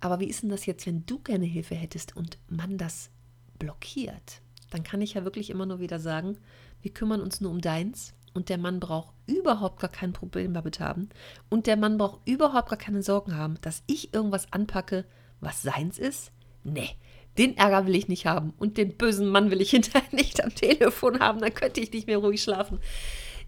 Aber 0.00 0.20
wie 0.20 0.26
ist 0.28 0.42
denn 0.42 0.50
das 0.50 0.66
jetzt, 0.66 0.86
wenn 0.86 1.06
du 1.06 1.18
gerne 1.18 1.44
Hilfe 1.44 1.74
hättest 1.74 2.16
und 2.16 2.38
man 2.48 2.78
das 2.78 3.10
blockiert? 3.58 4.42
Dann 4.70 4.82
kann 4.82 5.00
ich 5.00 5.14
ja 5.14 5.24
wirklich 5.24 5.50
immer 5.50 5.66
nur 5.66 5.80
wieder 5.80 5.98
sagen, 5.98 6.38
wir 6.82 6.92
kümmern 6.92 7.20
uns 7.20 7.40
nur 7.40 7.50
um 7.50 7.60
deins 7.60 8.14
und 8.34 8.48
der 8.48 8.58
Mann 8.58 8.78
braucht 8.80 9.14
überhaupt 9.26 9.80
gar 9.80 9.90
kein 9.90 10.12
Problem 10.12 10.54
damit 10.54 10.78
haben 10.78 11.08
und 11.48 11.66
der 11.66 11.76
Mann 11.76 11.98
braucht 11.98 12.20
überhaupt 12.28 12.68
gar 12.68 12.78
keine 12.78 13.02
Sorgen 13.02 13.36
haben, 13.36 13.60
dass 13.62 13.82
ich 13.86 14.14
irgendwas 14.14 14.52
anpacke, 14.52 15.04
was 15.40 15.62
seins 15.62 15.98
ist. 15.98 16.30
Nee, 16.62 16.90
den 17.38 17.56
Ärger 17.56 17.86
will 17.86 17.94
ich 17.94 18.08
nicht 18.08 18.26
haben 18.26 18.52
und 18.58 18.76
den 18.76 18.96
bösen 18.96 19.28
Mann 19.28 19.50
will 19.50 19.60
ich 19.60 19.70
hinterher 19.72 20.08
nicht 20.12 20.42
am 20.44 20.54
Telefon 20.54 21.20
haben, 21.20 21.40
dann 21.40 21.54
könnte 21.54 21.80
ich 21.80 21.92
nicht 21.92 22.06
mehr 22.06 22.18
ruhig 22.18 22.42
schlafen. 22.42 22.80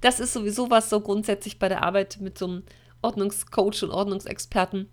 Das 0.01 0.21
ist 0.21 0.33
sowieso 0.33 0.71
was 0.71 0.89
so 0.89 1.01
grundsätzlich 1.01 1.59
bei 1.59 1.69
der 1.69 1.83
Arbeit 1.83 2.19
mit 2.21 2.39
so 2.39 2.47
einem 2.47 2.63
Ordnungscoach 3.03 3.83
und 3.83 3.91
Ordnungsexperten. 3.91 4.89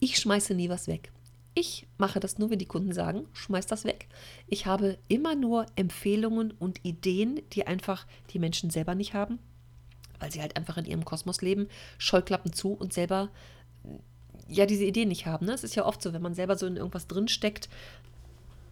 Ich 0.00 0.18
schmeiße 0.18 0.54
nie 0.54 0.68
was 0.68 0.86
weg. 0.86 1.12
Ich 1.54 1.86
mache 1.98 2.18
das 2.18 2.38
nur, 2.38 2.50
wenn 2.50 2.58
die 2.58 2.66
Kunden 2.66 2.92
sagen, 2.92 3.28
schmeiß 3.32 3.66
das 3.66 3.84
weg. 3.84 4.08
Ich 4.48 4.66
habe 4.66 4.98
immer 5.06 5.36
nur 5.36 5.66
Empfehlungen 5.76 6.50
und 6.50 6.84
Ideen, 6.84 7.40
die 7.52 7.66
einfach 7.66 8.06
die 8.30 8.40
Menschen 8.40 8.70
selber 8.70 8.96
nicht 8.96 9.14
haben, 9.14 9.38
weil 10.18 10.32
sie 10.32 10.40
halt 10.40 10.56
einfach 10.56 10.76
in 10.76 10.84
ihrem 10.84 11.04
Kosmos 11.04 11.42
leben, 11.42 11.68
Scheuklappen 11.96 12.52
zu 12.52 12.72
und 12.72 12.92
selber 12.92 13.30
ja 14.48 14.66
diese 14.66 14.84
Ideen 14.84 15.08
nicht 15.08 15.26
haben. 15.26 15.46
Ne? 15.46 15.52
Es 15.52 15.64
ist 15.64 15.76
ja 15.76 15.86
oft 15.86 16.02
so, 16.02 16.12
wenn 16.12 16.22
man 16.22 16.34
selber 16.34 16.56
so 16.56 16.66
in 16.66 16.76
irgendwas 16.76 17.06
drinsteckt, 17.06 17.68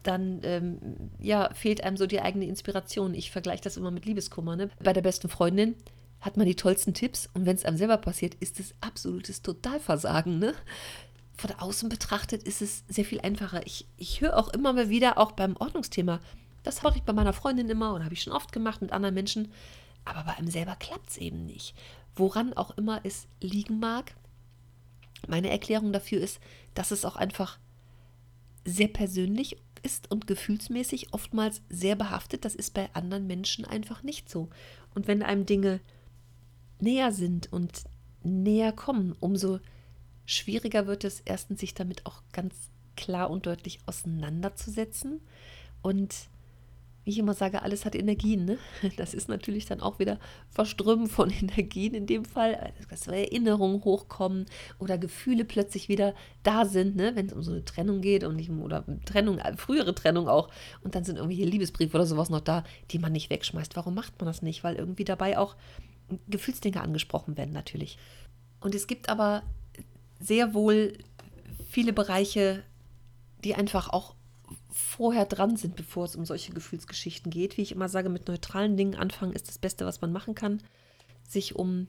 dann 0.02 0.40
ähm, 0.42 0.78
ja, 1.18 1.52
fehlt 1.54 1.84
einem 1.84 1.96
so 1.96 2.06
die 2.06 2.20
eigene 2.20 2.46
Inspiration. 2.46 3.14
Ich 3.14 3.30
vergleiche 3.30 3.62
das 3.62 3.76
immer 3.76 3.90
mit 3.90 4.04
Liebeskummer. 4.04 4.56
Ne? 4.56 4.70
Bei 4.82 4.92
der 4.92 5.02
besten 5.02 5.28
Freundin 5.28 5.74
hat 6.20 6.36
man 6.36 6.46
die 6.46 6.54
tollsten 6.54 6.94
Tipps 6.94 7.28
und 7.34 7.46
wenn 7.46 7.56
es 7.56 7.64
einem 7.64 7.76
selber 7.76 7.96
passiert, 7.96 8.34
ist 8.34 8.60
es 8.60 8.74
absolutes 8.80 9.42
Totalversagen. 9.42 10.38
Ne? 10.38 10.54
Von 11.36 11.50
außen 11.52 11.88
betrachtet 11.88 12.42
ist 12.44 12.62
es 12.62 12.84
sehr 12.88 13.04
viel 13.04 13.20
einfacher. 13.20 13.66
Ich, 13.66 13.86
ich 13.96 14.20
höre 14.20 14.36
auch 14.36 14.48
immer 14.48 14.72
mal 14.72 14.88
wieder, 14.88 15.18
auch 15.18 15.32
beim 15.32 15.56
Ordnungsthema, 15.56 16.20
das 16.62 16.82
mache 16.82 16.98
ich 16.98 17.02
bei 17.02 17.12
meiner 17.12 17.32
Freundin 17.32 17.68
immer 17.68 17.94
oder 17.94 18.04
habe 18.04 18.14
ich 18.14 18.22
schon 18.22 18.32
oft 18.32 18.52
gemacht 18.52 18.82
mit 18.82 18.92
anderen 18.92 19.14
Menschen, 19.14 19.52
aber 20.04 20.24
bei 20.24 20.36
einem 20.36 20.48
selber 20.48 20.76
klappt 20.76 21.10
es 21.10 21.18
eben 21.18 21.44
nicht. 21.44 21.74
Woran 22.14 22.52
auch 22.52 22.76
immer 22.76 23.00
es 23.04 23.26
liegen 23.40 23.80
mag. 23.80 24.14
Meine 25.26 25.50
Erklärung 25.50 25.92
dafür 25.92 26.20
ist, 26.20 26.40
dass 26.74 26.90
es 26.90 27.04
auch 27.04 27.16
einfach 27.16 27.58
sehr 28.64 28.88
persönlich 28.88 29.56
ist 29.82 30.10
und 30.10 30.26
gefühlsmäßig 30.26 31.12
oftmals 31.12 31.62
sehr 31.68 31.96
behaftet. 31.96 32.44
Das 32.44 32.54
ist 32.54 32.74
bei 32.74 32.88
anderen 32.94 33.26
Menschen 33.26 33.64
einfach 33.64 34.02
nicht 34.02 34.28
so. 34.28 34.48
Und 34.94 35.06
wenn 35.06 35.22
einem 35.22 35.46
Dinge 35.46 35.80
näher 36.80 37.12
sind 37.12 37.52
und 37.52 37.84
näher 38.22 38.72
kommen, 38.72 39.14
umso 39.20 39.60
schwieriger 40.26 40.86
wird 40.86 41.04
es 41.04 41.20
erstens, 41.20 41.60
sich 41.60 41.74
damit 41.74 42.06
auch 42.06 42.22
ganz 42.32 42.54
klar 42.96 43.30
und 43.30 43.46
deutlich 43.46 43.80
auseinanderzusetzen 43.86 45.20
und 45.82 46.28
wie 47.04 47.10
ich 47.10 47.18
immer 47.18 47.34
sage, 47.34 47.62
alles 47.62 47.84
hat 47.84 47.94
Energien. 47.94 48.44
Ne? 48.44 48.58
Das 48.96 49.14
ist 49.14 49.28
natürlich 49.28 49.66
dann 49.66 49.80
auch 49.80 49.98
wieder 49.98 50.18
Verströmen 50.50 51.08
von 51.08 51.30
Energien 51.40 51.94
in 51.94 52.06
dem 52.06 52.24
Fall, 52.24 52.72
dass 52.90 53.06
Erinnerungen 53.06 53.84
hochkommen 53.84 54.46
oder 54.78 54.98
Gefühle 54.98 55.44
plötzlich 55.44 55.88
wieder 55.88 56.14
da 56.42 56.64
sind, 56.64 56.96
ne? 56.96 57.12
wenn 57.14 57.26
es 57.26 57.32
um 57.32 57.42
so 57.42 57.52
eine 57.52 57.64
Trennung 57.64 58.00
geht 58.00 58.24
und 58.24 58.36
nicht, 58.36 58.50
oder 58.50 58.84
Trennung, 59.04 59.38
äh, 59.38 59.56
frühere 59.56 59.94
Trennung 59.94 60.28
auch. 60.28 60.48
Und 60.82 60.94
dann 60.94 61.04
sind 61.04 61.16
irgendwelche 61.16 61.44
Liebesbriefe 61.44 61.96
oder 61.96 62.06
sowas 62.06 62.30
noch 62.30 62.40
da, 62.40 62.64
die 62.90 62.98
man 62.98 63.12
nicht 63.12 63.30
wegschmeißt. 63.30 63.76
Warum 63.76 63.94
macht 63.94 64.18
man 64.20 64.26
das 64.26 64.42
nicht? 64.42 64.62
Weil 64.62 64.76
irgendwie 64.76 65.04
dabei 65.04 65.38
auch 65.38 65.56
Gefühlsdinge 66.28 66.80
angesprochen 66.80 67.36
werden 67.36 67.52
natürlich. 67.52 67.98
Und 68.60 68.74
es 68.74 68.86
gibt 68.86 69.08
aber 69.08 69.42
sehr 70.20 70.54
wohl 70.54 70.98
viele 71.68 71.92
Bereiche, 71.92 72.62
die 73.44 73.54
einfach 73.54 73.88
auch 73.88 74.14
vorher 74.72 75.26
dran 75.26 75.56
sind, 75.56 75.76
bevor 75.76 76.04
es 76.04 76.16
um 76.16 76.24
solche 76.24 76.52
Gefühlsgeschichten 76.52 77.30
geht. 77.30 77.56
Wie 77.56 77.62
ich 77.62 77.72
immer 77.72 77.88
sage, 77.88 78.08
mit 78.08 78.26
neutralen 78.26 78.76
Dingen 78.76 78.94
anfangen 78.94 79.32
ist 79.32 79.48
das 79.48 79.58
Beste, 79.58 79.86
was 79.86 80.00
man 80.00 80.12
machen 80.12 80.34
kann. 80.34 80.62
Sich 81.28 81.54
um 81.54 81.88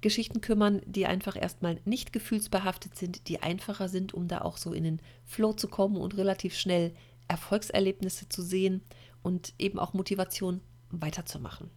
Geschichten 0.00 0.40
kümmern, 0.40 0.80
die 0.86 1.06
einfach 1.06 1.36
erstmal 1.36 1.80
nicht 1.84 2.12
gefühlsbehaftet 2.12 2.96
sind, 2.96 3.28
die 3.28 3.42
einfacher 3.42 3.88
sind, 3.88 4.14
um 4.14 4.28
da 4.28 4.42
auch 4.42 4.56
so 4.56 4.72
in 4.72 4.84
den 4.84 5.02
Flow 5.24 5.52
zu 5.52 5.68
kommen 5.68 5.96
und 5.96 6.16
relativ 6.16 6.56
schnell 6.56 6.94
Erfolgserlebnisse 7.28 8.28
zu 8.28 8.42
sehen 8.42 8.82
und 9.22 9.54
eben 9.58 9.78
auch 9.78 9.92
Motivation 9.92 10.60
weiterzumachen. 10.90 11.70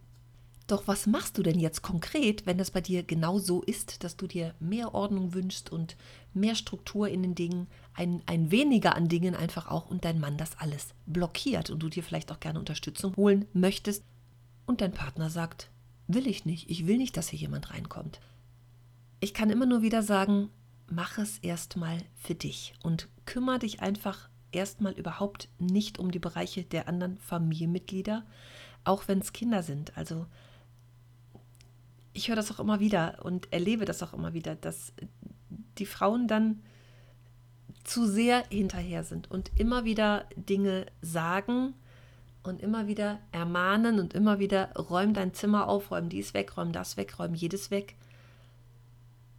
Doch 0.66 0.88
was 0.88 1.06
machst 1.06 1.36
du 1.36 1.42
denn 1.42 1.60
jetzt 1.60 1.82
konkret, 1.82 2.46
wenn 2.46 2.56
das 2.56 2.70
bei 2.70 2.80
dir 2.80 3.02
genau 3.02 3.38
so 3.38 3.62
ist, 3.62 4.02
dass 4.02 4.16
du 4.16 4.26
dir 4.26 4.54
mehr 4.60 4.94
Ordnung 4.94 5.34
wünschst 5.34 5.70
und 5.70 5.96
mehr 6.32 6.54
Struktur 6.54 7.08
in 7.08 7.22
den 7.22 7.34
Dingen, 7.34 7.66
ein, 7.92 8.22
ein 8.26 8.50
weniger 8.50 8.96
an 8.96 9.08
Dingen 9.08 9.34
einfach 9.34 9.70
auch 9.70 9.90
und 9.90 10.06
dein 10.06 10.18
Mann 10.18 10.38
das 10.38 10.58
alles 10.58 10.94
blockiert 11.04 11.68
und 11.68 11.82
du 11.82 11.90
dir 11.90 12.02
vielleicht 12.02 12.32
auch 12.32 12.40
gerne 12.40 12.58
Unterstützung 12.58 13.14
holen 13.16 13.46
möchtest 13.52 14.04
und 14.64 14.80
dein 14.80 14.92
Partner 14.92 15.28
sagt, 15.28 15.70
will 16.06 16.26
ich 16.26 16.46
nicht, 16.46 16.70
ich 16.70 16.86
will 16.86 16.96
nicht, 16.96 17.16
dass 17.16 17.28
hier 17.28 17.38
jemand 17.38 17.70
reinkommt. 17.70 18.20
Ich 19.20 19.34
kann 19.34 19.50
immer 19.50 19.66
nur 19.66 19.82
wieder 19.82 20.02
sagen, 20.02 20.48
mach 20.90 21.18
es 21.18 21.38
erstmal 21.38 21.98
für 22.16 22.34
dich 22.34 22.74
und 22.82 23.08
kümmere 23.26 23.58
dich 23.58 23.80
einfach 23.80 24.28
erstmal 24.52 24.92
überhaupt 24.92 25.48
nicht 25.58 25.98
um 25.98 26.10
die 26.10 26.18
Bereiche 26.18 26.62
der 26.62 26.88
anderen 26.88 27.18
Familienmitglieder, 27.18 28.24
auch 28.84 29.08
wenn 29.08 29.18
es 29.18 29.32
Kinder 29.32 29.62
sind. 29.62 29.96
Also 29.96 30.26
ich 32.14 32.28
höre 32.28 32.36
das 32.36 32.50
auch 32.50 32.60
immer 32.60 32.80
wieder 32.80 33.18
und 33.22 33.52
erlebe 33.52 33.84
das 33.84 34.02
auch 34.02 34.14
immer 34.14 34.32
wieder, 34.32 34.54
dass 34.54 34.92
die 35.78 35.86
Frauen 35.86 36.28
dann 36.28 36.62
zu 37.82 38.06
sehr 38.06 38.44
hinterher 38.48 39.04
sind 39.04 39.30
und 39.30 39.50
immer 39.56 39.84
wieder 39.84 40.24
Dinge 40.36 40.86
sagen 41.02 41.74
und 42.44 42.62
immer 42.62 42.86
wieder 42.86 43.18
ermahnen 43.32 43.98
und 43.98 44.14
immer 44.14 44.38
wieder 44.38 44.72
räum 44.74 45.12
dein 45.12 45.34
Zimmer 45.34 45.68
auf, 45.68 45.90
räum 45.90 46.08
dies 46.08 46.34
weg, 46.34 46.56
räum 46.56 46.72
das 46.72 46.96
weg, 46.96 47.18
räum 47.18 47.34
jedes 47.34 47.70
weg. 47.70 47.96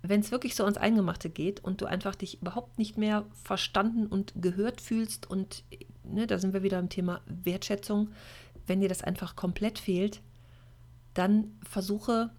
Wenn 0.02 0.20
es 0.20 0.32
wirklich 0.32 0.54
so 0.54 0.64
ans 0.66 0.78
Eingemachte 0.78 1.30
geht 1.30 1.64
und 1.64 1.82
du 1.82 1.86
einfach 1.86 2.14
dich 2.14 2.42
überhaupt 2.42 2.78
nicht 2.78 2.98
mehr 2.98 3.26
verstanden 3.44 4.06
und 4.06 4.34
gehört 4.36 4.82
fühlst 4.82 5.28
und 5.30 5.64
ne, 6.04 6.28
da 6.28 6.38
sind 6.38 6.54
wir 6.54 6.62
wieder 6.62 6.78
im 6.78 6.90
Thema 6.90 7.22
Wertschätzung, 7.26 8.10
wenn 8.68 8.82
dir 8.82 8.90
das 8.90 9.04
einfach 9.04 9.36
komplett 9.36 9.80
fehlt, 9.80 10.22
dann 11.14 11.58
versuche 11.68 12.32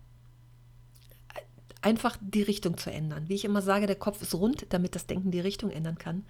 einfach 1.86 2.16
die 2.20 2.42
Richtung 2.42 2.76
zu 2.78 2.90
ändern. 2.90 3.28
Wie 3.28 3.34
ich 3.34 3.44
immer 3.44 3.62
sage, 3.62 3.86
der 3.86 3.94
Kopf 3.94 4.20
ist 4.20 4.34
rund, 4.34 4.66
damit 4.70 4.96
das 4.96 5.06
Denken 5.06 5.30
die 5.30 5.38
Richtung 5.38 5.70
ändern 5.70 5.98
kann. 5.98 6.24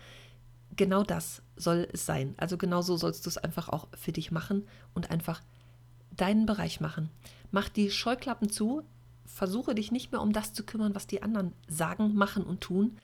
Genau 0.76 1.02
das 1.02 1.40
soll 1.56 1.88
es 1.90 2.04
sein. 2.04 2.34
Also 2.36 2.58
genau 2.58 2.82
so 2.82 2.98
sollst 2.98 3.24
du 3.24 3.30
es 3.30 3.38
einfach 3.38 3.70
auch 3.70 3.88
für 3.96 4.12
dich 4.12 4.30
machen 4.30 4.68
und 4.92 5.10
einfach 5.10 5.40
deinen 6.14 6.44
Bereich 6.44 6.82
machen. 6.82 7.08
Mach 7.52 7.70
die 7.70 7.90
Scheuklappen 7.90 8.50
zu, 8.50 8.82
versuche 9.24 9.74
dich 9.74 9.90
nicht 9.90 10.12
mehr 10.12 10.20
um 10.20 10.34
das 10.34 10.52
zu 10.52 10.62
kümmern, 10.62 10.94
was 10.94 11.06
die 11.06 11.22
anderen 11.22 11.54
sagen, 11.68 12.14
machen 12.14 12.44
und 12.44 12.60
tun, 12.60 12.98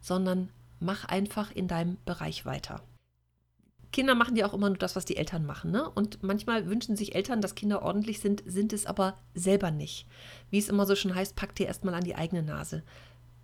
sondern 0.00 0.48
mach 0.80 1.04
einfach 1.04 1.52
in 1.52 1.68
deinem 1.68 1.98
Bereich 2.04 2.44
weiter. 2.44 2.82
Kinder 3.92 4.14
machen 4.14 4.36
ja 4.36 4.46
auch 4.46 4.54
immer 4.54 4.68
nur 4.68 4.78
das, 4.78 4.96
was 4.96 5.04
die 5.04 5.16
Eltern 5.16 5.44
machen. 5.44 5.70
Ne? 5.70 5.88
Und 5.90 6.22
manchmal 6.22 6.68
wünschen 6.68 6.96
sich 6.96 7.14
Eltern, 7.14 7.40
dass 7.40 7.54
Kinder 7.54 7.82
ordentlich 7.82 8.20
sind, 8.20 8.42
sind 8.46 8.72
es 8.72 8.86
aber 8.86 9.16
selber 9.34 9.70
nicht. 9.70 10.06
Wie 10.50 10.58
es 10.58 10.68
immer 10.68 10.86
so 10.86 10.96
schon 10.96 11.14
heißt, 11.14 11.36
pack 11.36 11.54
dir 11.54 11.66
erstmal 11.66 11.94
an 11.94 12.04
die 12.04 12.16
eigene 12.16 12.42
Nase. 12.42 12.82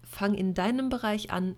Fang 0.02 0.34
in 0.34 0.54
deinem 0.54 0.88
Bereich 0.88 1.30
an, 1.30 1.54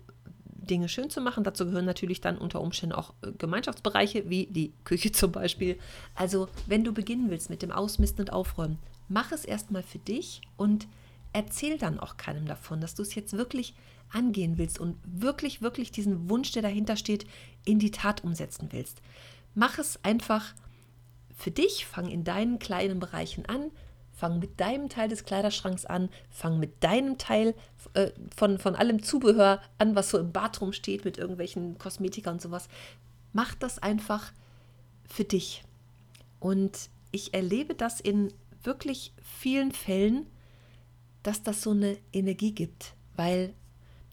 Dinge 0.61 0.89
schön 0.89 1.09
zu 1.09 1.21
machen. 1.21 1.43
Dazu 1.43 1.65
gehören 1.65 1.85
natürlich 1.85 2.21
dann 2.21 2.37
unter 2.37 2.61
Umständen 2.61 2.95
auch 2.95 3.13
äh, 3.21 3.31
Gemeinschaftsbereiche, 3.31 4.29
wie 4.29 4.45
die 4.47 4.73
Küche 4.83 5.11
zum 5.11 5.31
Beispiel. 5.31 5.77
Also, 6.15 6.49
wenn 6.67 6.83
du 6.83 6.93
beginnen 6.93 7.29
willst 7.29 7.49
mit 7.49 7.61
dem 7.61 7.71
Ausmisten 7.71 8.25
und 8.25 8.33
Aufräumen, 8.33 8.77
mach 9.09 9.31
es 9.31 9.45
erstmal 9.45 9.83
für 9.83 9.99
dich 9.99 10.41
und 10.57 10.87
erzähl 11.33 11.77
dann 11.77 11.99
auch 11.99 12.17
keinem 12.17 12.45
davon, 12.45 12.81
dass 12.81 12.95
du 12.95 13.01
es 13.01 13.15
jetzt 13.15 13.33
wirklich 13.33 13.73
angehen 14.11 14.57
willst 14.57 14.79
und 14.79 14.97
wirklich, 15.03 15.61
wirklich 15.61 15.91
diesen 15.91 16.29
Wunsch, 16.29 16.51
der 16.51 16.61
dahinter 16.61 16.95
steht, 16.95 17.25
in 17.65 17.79
die 17.79 17.91
Tat 17.91 18.23
umsetzen 18.23 18.67
willst. 18.71 19.01
Mach 19.55 19.77
es 19.77 20.03
einfach 20.03 20.53
für 21.35 21.51
dich, 21.51 21.85
fang 21.85 22.09
in 22.09 22.23
deinen 22.23 22.59
kleinen 22.59 22.99
Bereichen 22.99 23.45
an, 23.47 23.71
fang 24.11 24.39
mit 24.39 24.59
deinem 24.59 24.89
Teil 24.89 25.09
des 25.09 25.23
Kleiderschranks 25.23 25.85
an, 25.85 26.09
fang 26.29 26.59
mit 26.59 26.83
deinem 26.83 27.17
Teil 27.17 27.55
äh, 27.93 28.11
von, 28.35 28.59
von 28.59 28.75
allem 28.75 29.01
Zubehör 29.01 29.61
an, 29.77 29.95
was 29.95 30.11
so 30.11 30.19
im 30.19 30.31
Bad 30.31 30.61
rumsteht, 30.61 31.05
mit 31.05 31.17
irgendwelchen 31.17 31.77
Kosmetika 31.77 32.29
und 32.29 32.41
sowas. 32.41 32.67
Mach 33.33 33.55
das 33.55 33.79
einfach 33.79 34.31
für 35.05 35.23
dich. 35.23 35.63
Und 36.39 36.89
ich 37.11 37.33
erlebe 37.33 37.73
das 37.73 37.99
in 37.99 38.33
wirklich 38.63 39.13
vielen 39.21 39.71
Fällen, 39.71 40.27
dass 41.23 41.43
das 41.43 41.61
so 41.61 41.71
eine 41.71 41.97
Energie 42.13 42.53
gibt, 42.53 42.93
weil 43.15 43.53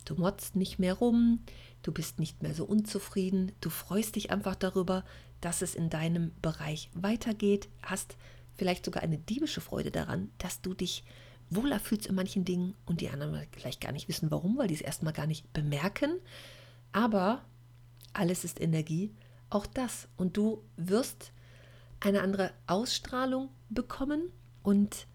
Du 0.09 0.15
motzt 0.15 0.57
nicht 0.57 0.79
mehr 0.79 0.95
rum, 0.95 1.41
du 1.83 1.93
bist 1.93 2.19
nicht 2.19 2.43
mehr 2.43 2.55
so 2.55 2.65
unzufrieden, 2.65 3.53
du 3.61 3.69
freust 3.69 4.17
dich 4.17 4.31
einfach 4.31 4.55
darüber, 4.55 5.05
dass 5.43 5.61
es 5.61 5.75
in 5.75 5.91
deinem 5.91 6.33
Bereich 6.41 6.89
weitergeht, 6.95 7.69
hast 7.83 8.17
vielleicht 8.57 8.87
sogar 8.87 9.03
eine 9.03 9.19
diebische 9.19 9.61
Freude 9.61 9.91
daran, 9.91 10.31
dass 10.39 10.63
du 10.63 10.73
dich 10.73 11.05
wohler 11.51 11.79
fühlst 11.79 12.07
in 12.07 12.15
manchen 12.15 12.47
Dingen 12.47 12.75
und 12.87 13.03
die 13.03 13.11
anderen 13.11 13.47
vielleicht 13.53 13.83
gar 13.83 13.93
nicht 13.93 14.09
wissen 14.09 14.31
warum, 14.31 14.57
weil 14.57 14.69
die 14.69 14.75
es 14.77 14.81
erstmal 14.81 15.13
gar 15.13 15.27
nicht 15.27 15.53
bemerken. 15.53 16.19
Aber 16.93 17.45
alles 18.15 18.45
ist 18.45 18.63
Energie, 18.63 19.15
auch 19.51 19.67
das. 19.67 20.09
Und 20.17 20.39
du 20.39 20.63
wirst 20.79 21.33
eine 22.01 22.23
andere 22.23 22.53
Ausstrahlung 22.67 23.51
bekommen 23.69 24.33
und 24.63 25.07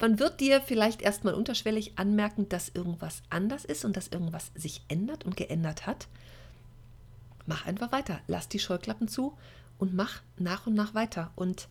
man 0.00 0.18
wird 0.18 0.40
dir 0.40 0.60
vielleicht 0.60 1.02
erstmal 1.02 1.34
unterschwellig 1.34 1.98
anmerken, 1.98 2.48
dass 2.48 2.68
irgendwas 2.68 3.22
anders 3.30 3.64
ist 3.64 3.84
und 3.84 3.96
dass 3.96 4.08
irgendwas 4.08 4.50
sich 4.54 4.82
ändert 4.88 5.24
und 5.24 5.36
geändert 5.36 5.86
hat. 5.86 6.08
Mach 7.46 7.66
einfach 7.66 7.92
weiter. 7.92 8.20
Lass 8.26 8.48
die 8.48 8.58
Scheuklappen 8.58 9.08
zu 9.08 9.36
und 9.78 9.94
mach 9.94 10.22
nach 10.38 10.66
und 10.66 10.74
nach 10.74 10.94
weiter. 10.94 11.32
Und 11.36 11.68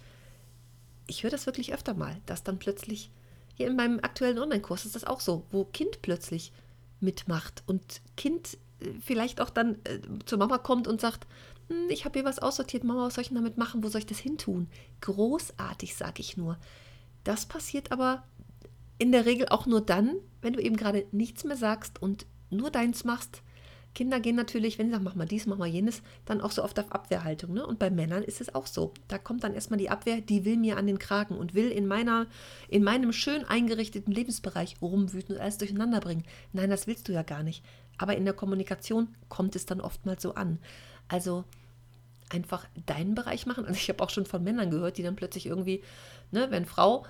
ich 1.07 1.23
höre 1.23 1.31
das 1.31 1.45
wirklich 1.45 1.73
öfter 1.73 1.93
mal, 1.93 2.17
dass 2.25 2.43
dann 2.43 2.59
plötzlich, 2.59 3.11
hier 3.55 3.67
in 3.67 3.75
meinem 3.75 3.99
aktuellen 3.99 4.39
Online-Kurs 4.39 4.85
ist 4.85 4.95
das 4.95 5.05
auch 5.05 5.19
so, 5.19 5.45
wo 5.51 5.65
Kind 5.65 6.01
plötzlich 6.01 6.51
mitmacht 6.99 7.63
und 7.65 8.01
Kind 8.17 8.57
äh, 8.79 8.91
vielleicht 9.01 9.41
auch 9.41 9.49
dann 9.49 9.75
äh, 9.85 9.99
zur 10.25 10.37
Mama 10.37 10.57
kommt 10.57 10.87
und 10.87 11.01
sagt, 11.01 11.27
hm, 11.69 11.89
ich 11.89 12.05
habe 12.05 12.19
hier 12.19 12.27
was 12.27 12.39
aussortiert, 12.39 12.83
Mama, 12.83 13.05
was 13.05 13.15
soll 13.15 13.23
ich 13.23 13.29
denn 13.29 13.37
damit 13.37 13.57
machen, 13.57 13.83
wo 13.83 13.89
soll 13.89 13.99
ich 13.99 14.07
das 14.07 14.19
hin 14.19 14.37
tun? 14.37 14.67
Großartig, 15.01 15.95
sage 15.95 16.21
ich 16.21 16.37
nur. 16.37 16.57
Das 17.29 17.45
passiert 17.45 17.91
aber 17.91 18.23
in 18.97 19.11
der 19.11 19.27
Regel 19.27 19.49
auch 19.49 19.67
nur 19.67 19.81
dann, 19.81 20.15
wenn 20.41 20.53
du 20.53 20.59
eben 20.59 20.75
gerade 20.75 21.05
nichts 21.11 21.43
mehr 21.43 21.55
sagst 21.55 22.01
und 22.01 22.25
nur 22.49 22.71
deins 22.71 23.03
machst. 23.03 23.43
Kinder 23.93 24.19
gehen 24.19 24.35
natürlich, 24.35 24.79
wenn 24.79 24.87
sie 24.87 24.93
sagen, 24.93 25.03
mach 25.03 25.13
mal 25.13 25.27
dies, 25.27 25.45
mach 25.45 25.59
mal 25.59 25.67
jenes, 25.67 26.01
dann 26.25 26.41
auch 26.41 26.49
so 26.49 26.63
oft 26.63 26.79
auf 26.79 26.91
Abwehrhaltung. 26.91 27.53
Ne? 27.53 27.63
Und 27.63 27.77
bei 27.77 27.91
Männern 27.91 28.23
ist 28.23 28.41
es 28.41 28.55
auch 28.55 28.65
so. 28.65 28.95
Da 29.09 29.19
kommt 29.19 29.43
dann 29.43 29.53
erstmal 29.53 29.77
die 29.77 29.91
Abwehr, 29.91 30.21
die 30.21 30.43
will 30.43 30.57
mir 30.57 30.77
an 30.77 30.87
den 30.87 30.97
Kragen 30.97 31.37
und 31.37 31.53
will 31.53 31.69
in, 31.69 31.85
meiner, 31.85 32.25
in 32.67 32.83
meinem 32.83 33.13
schön 33.13 33.45
eingerichteten 33.45 34.11
Lebensbereich 34.11 34.77
rumwüten 34.81 35.35
und 35.35 35.41
alles 35.41 35.59
durcheinander 35.59 35.99
bringen. 35.99 36.23
Nein, 36.51 36.71
das 36.71 36.87
willst 36.87 37.09
du 37.09 37.11
ja 37.11 37.21
gar 37.21 37.43
nicht. 37.43 37.63
Aber 37.99 38.17
in 38.17 38.25
der 38.25 38.33
Kommunikation 38.33 39.09
kommt 39.27 39.55
es 39.55 39.67
dann 39.67 39.81
oftmals 39.81 40.23
so 40.23 40.33
an. 40.33 40.57
Also 41.07 41.43
einfach 42.29 42.65
deinen 42.85 43.15
Bereich 43.15 43.45
machen. 43.45 43.65
Also 43.65 43.77
ich 43.77 43.89
habe 43.89 44.03
auch 44.03 44.09
schon 44.09 44.25
von 44.25 44.43
Männern 44.43 44.71
gehört, 44.71 44.97
die 44.97 45.03
dann 45.03 45.15
plötzlich 45.15 45.45
irgendwie, 45.45 45.83
ne, 46.31 46.47
wenn 46.49 46.65
Frau 46.65 47.05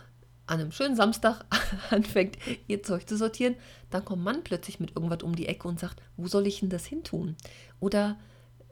an 0.49 0.59
einem 0.59 0.71
schönen 0.71 0.95
Samstag 0.95 1.45
anfängt, 1.91 2.37
ihr 2.67 2.81
Zeug 2.81 3.07
zu 3.07 3.17
sortieren, 3.17 3.55
dann 3.89 4.03
kommt 4.03 4.23
Mann 4.23 4.43
plötzlich 4.43 4.79
mit 4.79 4.95
irgendwas 4.95 5.23
um 5.23 5.35
die 5.35 5.47
Ecke 5.47 5.67
und 5.67 5.79
sagt, 5.79 6.01
wo 6.17 6.27
soll 6.27 6.47
ich 6.47 6.59
denn 6.59 6.69
das 6.69 6.85
hin 6.85 7.03
tun? 7.03 7.35
Oder 7.79 8.17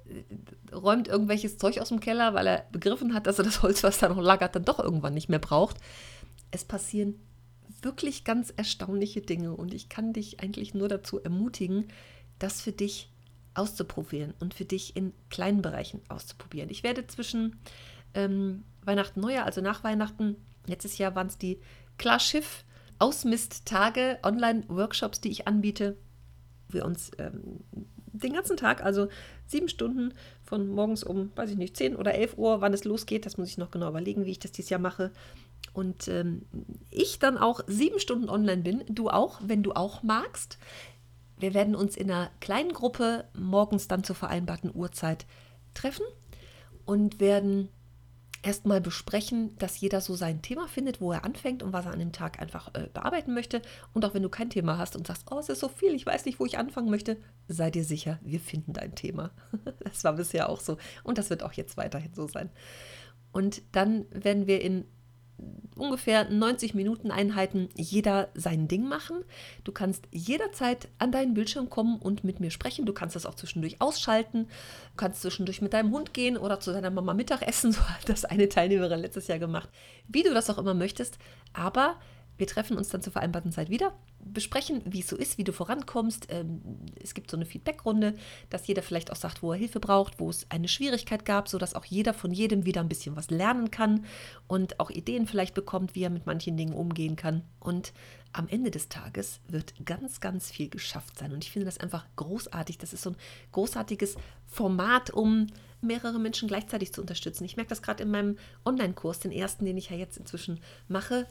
äh, 0.05 0.75
räumt 0.75 1.07
irgendwelches 1.07 1.57
Zeug 1.57 1.79
aus 1.79 1.89
dem 1.89 1.99
Keller, 1.99 2.33
weil 2.33 2.47
er 2.47 2.65
begriffen 2.71 3.13
hat, 3.13 3.27
dass 3.27 3.37
er 3.37 3.45
das 3.45 3.61
Holz, 3.61 3.83
was 3.83 3.99
da 3.99 4.09
noch 4.09 4.21
lagert, 4.21 4.55
dann 4.55 4.65
doch 4.65 4.79
irgendwann 4.79 5.13
nicht 5.13 5.29
mehr 5.29 5.39
braucht. 5.39 5.77
Es 6.49 6.65
passieren 6.65 7.15
wirklich 7.81 8.23
ganz 8.23 8.51
erstaunliche 8.55 9.21
Dinge 9.21 9.53
und 9.53 9.73
ich 9.73 9.87
kann 9.87 10.13
dich 10.13 10.39
eigentlich 10.39 10.73
nur 10.73 10.87
dazu 10.87 11.21
ermutigen, 11.21 11.89
das 12.39 12.61
für 12.61 12.71
dich 12.71 13.11
auszuprobieren 13.53 14.33
und 14.39 14.53
für 14.53 14.65
dich 14.65 14.95
in 14.95 15.13
kleinen 15.29 15.61
Bereichen 15.61 16.01
auszuprobieren. 16.09 16.69
Ich 16.69 16.83
werde 16.83 17.05
zwischen 17.07 17.57
ähm, 18.13 18.63
Weihnachten, 18.83 19.19
Neujahr, 19.19 19.45
also 19.45 19.61
nach 19.61 19.83
Weihnachten. 19.83 20.37
Letztes 20.67 20.97
Jahr 20.97 21.15
waren 21.15 21.27
es 21.27 21.37
die 21.37 21.59
Klarschiff 21.97 22.63
Ausmisttage, 22.99 24.19
Online-Workshops, 24.23 25.21
die 25.21 25.29
ich 25.29 25.47
anbiete. 25.47 25.97
Wir 26.69 26.85
uns 26.85 27.11
ähm, 27.19 27.61
den 28.23 28.33
ganzen 28.33 28.57
Tag, 28.57 28.83
also 28.83 29.07
sieben 29.45 29.69
Stunden 29.69 30.13
von 30.43 30.67
morgens 30.67 31.03
um, 31.03 31.31
weiß 31.35 31.51
ich 31.51 31.57
nicht, 31.57 31.77
10 31.77 31.95
oder 31.95 32.15
11 32.15 32.37
Uhr, 32.37 32.61
wann 32.61 32.73
es 32.73 32.83
losgeht. 32.83 33.25
Das 33.25 33.37
muss 33.37 33.49
ich 33.49 33.57
noch 33.57 33.71
genau 33.71 33.89
überlegen, 33.89 34.25
wie 34.25 34.31
ich 34.31 34.39
das 34.39 34.51
dieses 34.51 34.69
Jahr 34.69 34.79
mache. 34.79 35.11
Und 35.73 36.07
ähm, 36.07 36.45
ich 36.89 37.19
dann 37.19 37.37
auch 37.37 37.61
sieben 37.67 37.99
Stunden 37.99 38.29
online 38.29 38.63
bin, 38.63 38.83
du 38.89 39.09
auch, 39.09 39.39
wenn 39.43 39.63
du 39.63 39.73
auch 39.73 40.01
magst. 40.03 40.57
Wir 41.39 41.53
werden 41.53 41.75
uns 41.75 41.95
in 41.95 42.09
einer 42.09 42.31
kleinen 42.39 42.73
Gruppe 42.73 43.25
morgens 43.37 43.87
dann 43.87 44.03
zur 44.03 44.15
vereinbarten 44.15 44.71
Uhrzeit 44.73 45.27
treffen 45.75 46.05
und 46.85 47.19
werden 47.19 47.69
erstmal 48.47 48.79
besprechen, 48.79 49.57
dass 49.57 49.81
jeder 49.81 49.99
so 49.99 50.15
sein 50.15 50.41
Thema 50.41 50.69
findet, 50.69 51.01
wo 51.01 51.11
er 51.11 51.25
anfängt 51.25 51.63
und 51.63 51.73
was 51.73 51.85
er 51.85 51.91
an 51.91 51.99
dem 51.99 52.13
Tag 52.13 52.41
einfach 52.41 52.73
äh, 52.75 52.87
bearbeiten 52.93 53.33
möchte. 53.33 53.61
Und 53.93 54.05
auch 54.05 54.13
wenn 54.13 54.23
du 54.23 54.29
kein 54.29 54.49
Thema 54.49 54.77
hast 54.77 54.95
und 54.95 55.05
sagst, 55.05 55.25
oh, 55.29 55.37
es 55.37 55.49
ist 55.49 55.59
so 55.59 55.67
viel, 55.67 55.93
ich 55.93 56.05
weiß 56.05 56.23
nicht, 56.23 56.39
wo 56.39 56.45
ich 56.45 56.57
anfangen 56.57 56.89
möchte, 56.89 57.17
sei 57.49 57.69
dir 57.71 57.83
sicher, 57.83 58.19
wir 58.21 58.39
finden 58.39 58.71
dein 58.71 58.95
Thema. 58.95 59.31
das 59.81 60.05
war 60.05 60.13
bisher 60.13 60.47
auch 60.47 60.61
so 60.61 60.77
und 61.03 61.17
das 61.17 61.29
wird 61.29 61.43
auch 61.43 61.51
jetzt 61.51 61.75
weiterhin 61.75 62.13
so 62.13 62.29
sein. 62.29 62.49
Und 63.33 63.61
dann 63.73 64.05
werden 64.11 64.47
wir 64.47 64.61
in 64.61 64.85
ungefähr 65.75 66.29
90 66.29 66.73
Minuten 66.73 67.11
Einheiten 67.11 67.69
jeder 67.75 68.29
sein 68.33 68.67
Ding 68.67 68.87
machen. 68.87 69.23
Du 69.63 69.71
kannst 69.71 70.07
jederzeit 70.11 70.87
an 70.97 71.11
deinen 71.11 71.33
Bildschirm 71.33 71.69
kommen 71.69 71.97
und 71.97 72.23
mit 72.23 72.39
mir 72.39 72.51
sprechen. 72.51 72.85
Du 72.85 72.93
kannst 72.93 73.15
das 73.15 73.25
auch 73.25 73.35
zwischendurch 73.35 73.81
ausschalten. 73.81 74.45
Du 74.45 74.97
kannst 74.97 75.21
zwischendurch 75.21 75.61
mit 75.61 75.73
deinem 75.73 75.91
Hund 75.91 76.13
gehen 76.13 76.37
oder 76.37 76.59
zu 76.59 76.71
deiner 76.71 76.89
Mama 76.89 77.13
Mittagessen. 77.13 77.71
So 77.77 77.81
hat 77.81 78.09
das 78.09 78.25
eine 78.25 78.49
Teilnehmerin 78.49 78.99
letztes 78.99 79.27
Jahr 79.27 79.39
gemacht. 79.39 79.69
Wie 80.07 80.23
du 80.23 80.33
das 80.33 80.49
auch 80.49 80.57
immer 80.57 80.73
möchtest. 80.73 81.19
Aber 81.53 81.97
wir 82.37 82.47
treffen 82.47 82.77
uns 82.77 82.89
dann 82.89 83.01
zur 83.01 83.13
vereinbarten 83.13 83.51
Zeit 83.51 83.69
wieder, 83.69 83.93
besprechen, 84.19 84.81
wie 84.85 84.99
es 84.99 85.07
so 85.07 85.15
ist, 85.15 85.37
wie 85.37 85.43
du 85.43 85.51
vorankommst. 85.51 86.27
Ähm, 86.29 86.61
es 87.01 87.13
gibt 87.13 87.31
so 87.31 87.37
eine 87.37 87.45
Feedbackrunde, 87.45 88.13
dass 88.49 88.67
jeder 88.67 88.81
vielleicht 88.81 89.11
auch 89.11 89.15
sagt, 89.15 89.41
wo 89.41 89.51
er 89.51 89.57
Hilfe 89.57 89.79
braucht, 89.79 90.19
wo 90.19 90.29
es 90.29 90.45
eine 90.49 90.67
Schwierigkeit 90.67 91.25
gab, 91.25 91.47
sodass 91.47 91.73
auch 91.73 91.85
jeder 91.85 92.13
von 92.13 92.31
jedem 92.31 92.65
wieder 92.65 92.81
ein 92.81 92.89
bisschen 92.89 93.15
was 93.15 93.29
lernen 93.29 93.71
kann 93.71 94.05
und 94.47 94.79
auch 94.79 94.89
Ideen 94.89 95.27
vielleicht 95.27 95.53
bekommt, 95.53 95.95
wie 95.95 96.03
er 96.03 96.09
mit 96.09 96.25
manchen 96.25 96.57
Dingen 96.57 96.73
umgehen 96.73 97.15
kann. 97.15 97.43
Und 97.59 97.93
am 98.33 98.47
Ende 98.47 98.71
des 98.71 98.89
Tages 98.89 99.39
wird 99.47 99.73
ganz, 99.85 100.19
ganz 100.19 100.51
viel 100.51 100.69
geschafft 100.69 101.17
sein. 101.17 101.33
Und 101.33 101.43
ich 101.43 101.51
finde 101.51 101.65
das 101.65 101.79
einfach 101.79 102.05
großartig. 102.17 102.77
Das 102.77 102.93
ist 102.93 103.01
so 103.01 103.11
ein 103.11 103.17
großartiges 103.51 104.15
Format, 104.45 105.09
um 105.09 105.47
mehrere 105.81 106.19
Menschen 106.19 106.47
gleichzeitig 106.47 106.93
zu 106.93 107.01
unterstützen. 107.01 107.45
Ich 107.45 107.55
merke 107.55 107.69
das 107.69 107.81
gerade 107.81 108.03
in 108.03 108.11
meinem 108.11 108.37
Online-Kurs, 108.65 109.19
den 109.19 109.31
ersten, 109.31 109.65
den 109.65 109.77
ich 109.77 109.89
ja 109.89 109.97
jetzt 109.97 110.17
inzwischen 110.17 110.59
mache 110.87 111.27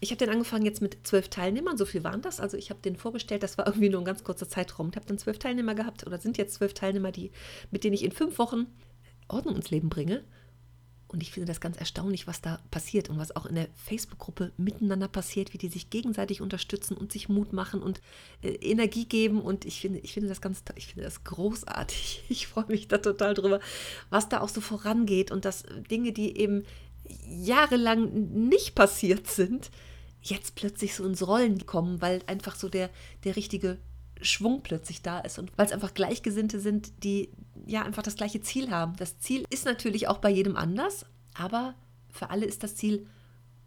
ich 0.00 0.10
habe 0.10 0.18
den 0.18 0.30
angefangen 0.30 0.64
jetzt 0.64 0.80
mit 0.80 0.98
zwölf 1.06 1.28
Teilnehmern, 1.28 1.76
so 1.76 1.84
viel 1.84 2.02
waren 2.04 2.22
das. 2.22 2.40
Also 2.40 2.56
ich 2.56 2.70
habe 2.70 2.80
den 2.80 2.96
vorgestellt, 2.96 3.42
das 3.42 3.58
war 3.58 3.66
irgendwie 3.66 3.90
nur 3.90 4.00
ein 4.00 4.06
ganz 4.06 4.24
kurzer 4.24 4.48
Zeitraum. 4.48 4.88
Ich 4.90 4.96
habe 4.96 5.06
dann 5.06 5.18
zwölf 5.18 5.38
Teilnehmer 5.38 5.74
gehabt 5.74 6.06
oder 6.06 6.18
sind 6.18 6.38
jetzt 6.38 6.54
zwölf 6.54 6.72
Teilnehmer, 6.72 7.12
die, 7.12 7.30
mit 7.70 7.84
denen 7.84 7.94
ich 7.94 8.04
in 8.04 8.12
fünf 8.12 8.38
Wochen 8.38 8.66
Ordnung 9.28 9.56
ins 9.56 9.70
Leben 9.70 9.90
bringe. 9.90 10.24
Und 11.06 11.22
ich 11.24 11.32
finde 11.32 11.48
das 11.48 11.60
ganz 11.60 11.76
erstaunlich, 11.76 12.28
was 12.28 12.40
da 12.40 12.60
passiert 12.70 13.10
und 13.10 13.18
was 13.18 13.34
auch 13.34 13.44
in 13.44 13.56
der 13.56 13.66
Facebook-Gruppe 13.74 14.52
miteinander 14.56 15.08
passiert, 15.08 15.52
wie 15.52 15.58
die 15.58 15.68
sich 15.68 15.90
gegenseitig 15.90 16.40
unterstützen 16.40 16.96
und 16.96 17.10
sich 17.10 17.28
Mut 17.28 17.52
machen 17.52 17.82
und 17.82 18.00
äh, 18.42 18.52
Energie 18.52 19.06
geben. 19.06 19.40
Und 19.42 19.64
ich 19.64 19.80
finde, 19.80 19.98
ich 19.98 20.12
finde 20.12 20.28
das 20.28 20.40
ganz 20.40 20.62
ich 20.76 20.86
finde 20.86 21.02
das 21.02 21.24
großartig. 21.24 22.24
Ich 22.30 22.46
freue 22.46 22.66
mich 22.68 22.86
da 22.88 22.98
total 22.98 23.34
drüber, 23.34 23.60
was 24.08 24.28
da 24.28 24.40
auch 24.40 24.48
so 24.48 24.60
vorangeht 24.60 25.30
und 25.30 25.44
dass 25.44 25.64
Dinge, 25.90 26.12
die 26.12 26.38
eben 26.38 26.64
jahrelang 27.26 28.46
nicht 28.48 28.76
passiert 28.76 29.26
sind, 29.26 29.70
jetzt 30.22 30.54
plötzlich 30.54 30.94
so 30.94 31.04
ins 31.04 31.26
Rollen 31.26 31.66
kommen, 31.66 32.00
weil 32.00 32.22
einfach 32.26 32.56
so 32.56 32.68
der, 32.68 32.90
der 33.24 33.36
richtige 33.36 33.78
Schwung 34.22 34.62
plötzlich 34.62 35.02
da 35.02 35.20
ist 35.20 35.38
und 35.38 35.50
weil 35.56 35.66
es 35.66 35.72
einfach 35.72 35.94
Gleichgesinnte 35.94 36.60
sind, 36.60 37.04
die 37.04 37.30
ja 37.66 37.82
einfach 37.82 38.02
das 38.02 38.16
gleiche 38.16 38.40
Ziel 38.40 38.70
haben. 38.70 38.96
Das 38.96 39.18
Ziel 39.18 39.44
ist 39.50 39.64
natürlich 39.64 40.08
auch 40.08 40.18
bei 40.18 40.30
jedem 40.30 40.56
anders, 40.56 41.06
aber 41.34 41.74
für 42.10 42.30
alle 42.30 42.46
ist 42.46 42.62
das 42.62 42.76
Ziel, 42.76 43.06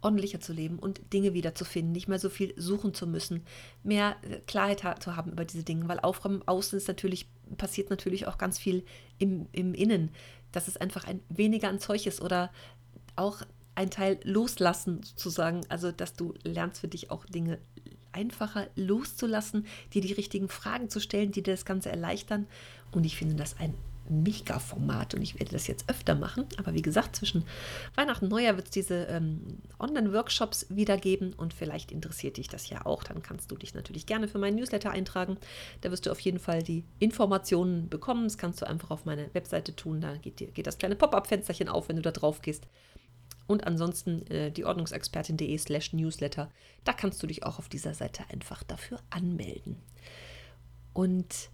ordentlicher 0.04 0.38
zu 0.38 0.52
leben 0.52 0.78
und 0.78 1.12
Dinge 1.12 1.32
wiederzufinden, 1.32 1.92
nicht 1.92 2.08
mehr 2.08 2.18
so 2.18 2.28
viel 2.28 2.52
suchen 2.56 2.92
zu 2.92 3.06
müssen, 3.06 3.42
mehr 3.82 4.16
äh, 4.22 4.40
Klarheit 4.46 5.02
zu 5.02 5.16
haben 5.16 5.32
über 5.32 5.44
diese 5.46 5.64
Dinge, 5.64 5.88
weil 5.88 5.98
Aufräumen 5.98 6.46
Außen 6.46 6.76
ist 6.76 6.88
natürlich, 6.88 7.26
passiert 7.56 7.88
natürlich 7.90 8.26
auch 8.26 8.36
ganz 8.36 8.58
viel 8.58 8.84
im, 9.18 9.46
im 9.52 9.72
Innen, 9.72 10.10
dass 10.52 10.68
es 10.68 10.76
einfach 10.76 11.04
ein 11.04 11.20
weniger 11.30 11.68
an 11.68 11.80
Zeug 11.80 12.06
ist 12.06 12.20
oder 12.20 12.52
auch 13.16 13.42
ein 13.74 13.90
Teil 13.90 14.18
loslassen 14.24 15.02
sozusagen, 15.02 15.62
also 15.68 15.92
dass 15.92 16.14
du 16.14 16.34
lernst 16.44 16.80
für 16.80 16.88
dich 16.88 17.10
auch 17.10 17.24
Dinge 17.26 17.58
einfacher 18.12 18.68
loszulassen, 18.76 19.66
dir 19.92 20.00
die 20.00 20.12
richtigen 20.12 20.48
Fragen 20.48 20.88
zu 20.88 21.00
stellen, 21.00 21.32
die 21.32 21.42
dir 21.42 21.54
das 21.54 21.64
Ganze 21.64 21.90
erleichtern. 21.90 22.46
Und 22.92 23.04
ich 23.04 23.16
finde 23.16 23.34
das 23.34 23.56
ein 23.58 23.74
Mega-Format 24.08 25.14
und 25.14 25.22
ich 25.22 25.38
werde 25.38 25.52
das 25.52 25.66
jetzt 25.66 25.88
öfter 25.88 26.14
machen. 26.14 26.44
Aber 26.56 26.74
wie 26.74 26.82
gesagt, 26.82 27.16
zwischen 27.16 27.44
Weihnachten 27.94 28.26
und 28.26 28.30
Neujahr 28.30 28.56
wird 28.56 28.66
es 28.66 28.72
diese 28.72 29.04
ähm, 29.04 29.58
Online-Workshops 29.78 30.66
wieder 30.68 30.96
geben 30.96 31.32
und 31.36 31.54
vielleicht 31.54 31.90
interessiert 31.90 32.36
dich 32.36 32.48
das 32.48 32.68
ja 32.68 32.84
auch. 32.84 33.02
Dann 33.02 33.22
kannst 33.22 33.50
du 33.50 33.56
dich 33.56 33.74
natürlich 33.74 34.06
gerne 34.06 34.28
für 34.28 34.38
meinen 34.38 34.56
Newsletter 34.56 34.90
eintragen. 34.90 35.38
Da 35.80 35.90
wirst 35.90 36.06
du 36.06 36.10
auf 36.10 36.20
jeden 36.20 36.38
Fall 36.38 36.62
die 36.62 36.84
Informationen 36.98 37.88
bekommen. 37.88 38.24
Das 38.24 38.38
kannst 38.38 38.60
du 38.60 38.66
einfach 38.66 38.90
auf 38.90 39.04
meine 39.04 39.32
Webseite 39.34 39.74
tun. 39.74 40.00
Da 40.00 40.16
geht, 40.16 40.40
dir, 40.40 40.48
geht 40.48 40.66
das 40.66 40.78
kleine 40.78 40.96
Pop-up-Fensterchen 40.96 41.68
auf, 41.68 41.88
wenn 41.88 41.96
du 41.96 42.02
da 42.02 42.12
drauf 42.12 42.42
gehst. 42.42 42.66
Und 43.46 43.66
ansonsten 43.66 44.26
äh, 44.28 44.50
die 44.50 44.64
Ordnungsexpertin.de 44.64 45.56
slash 45.58 45.92
Newsletter. 45.92 46.50
Da 46.84 46.92
kannst 46.92 47.22
du 47.22 47.26
dich 47.26 47.44
auch 47.44 47.58
auf 47.58 47.68
dieser 47.68 47.94
Seite 47.94 48.24
einfach 48.30 48.62
dafür 48.62 49.00
anmelden. 49.10 49.76
Und 50.92 51.50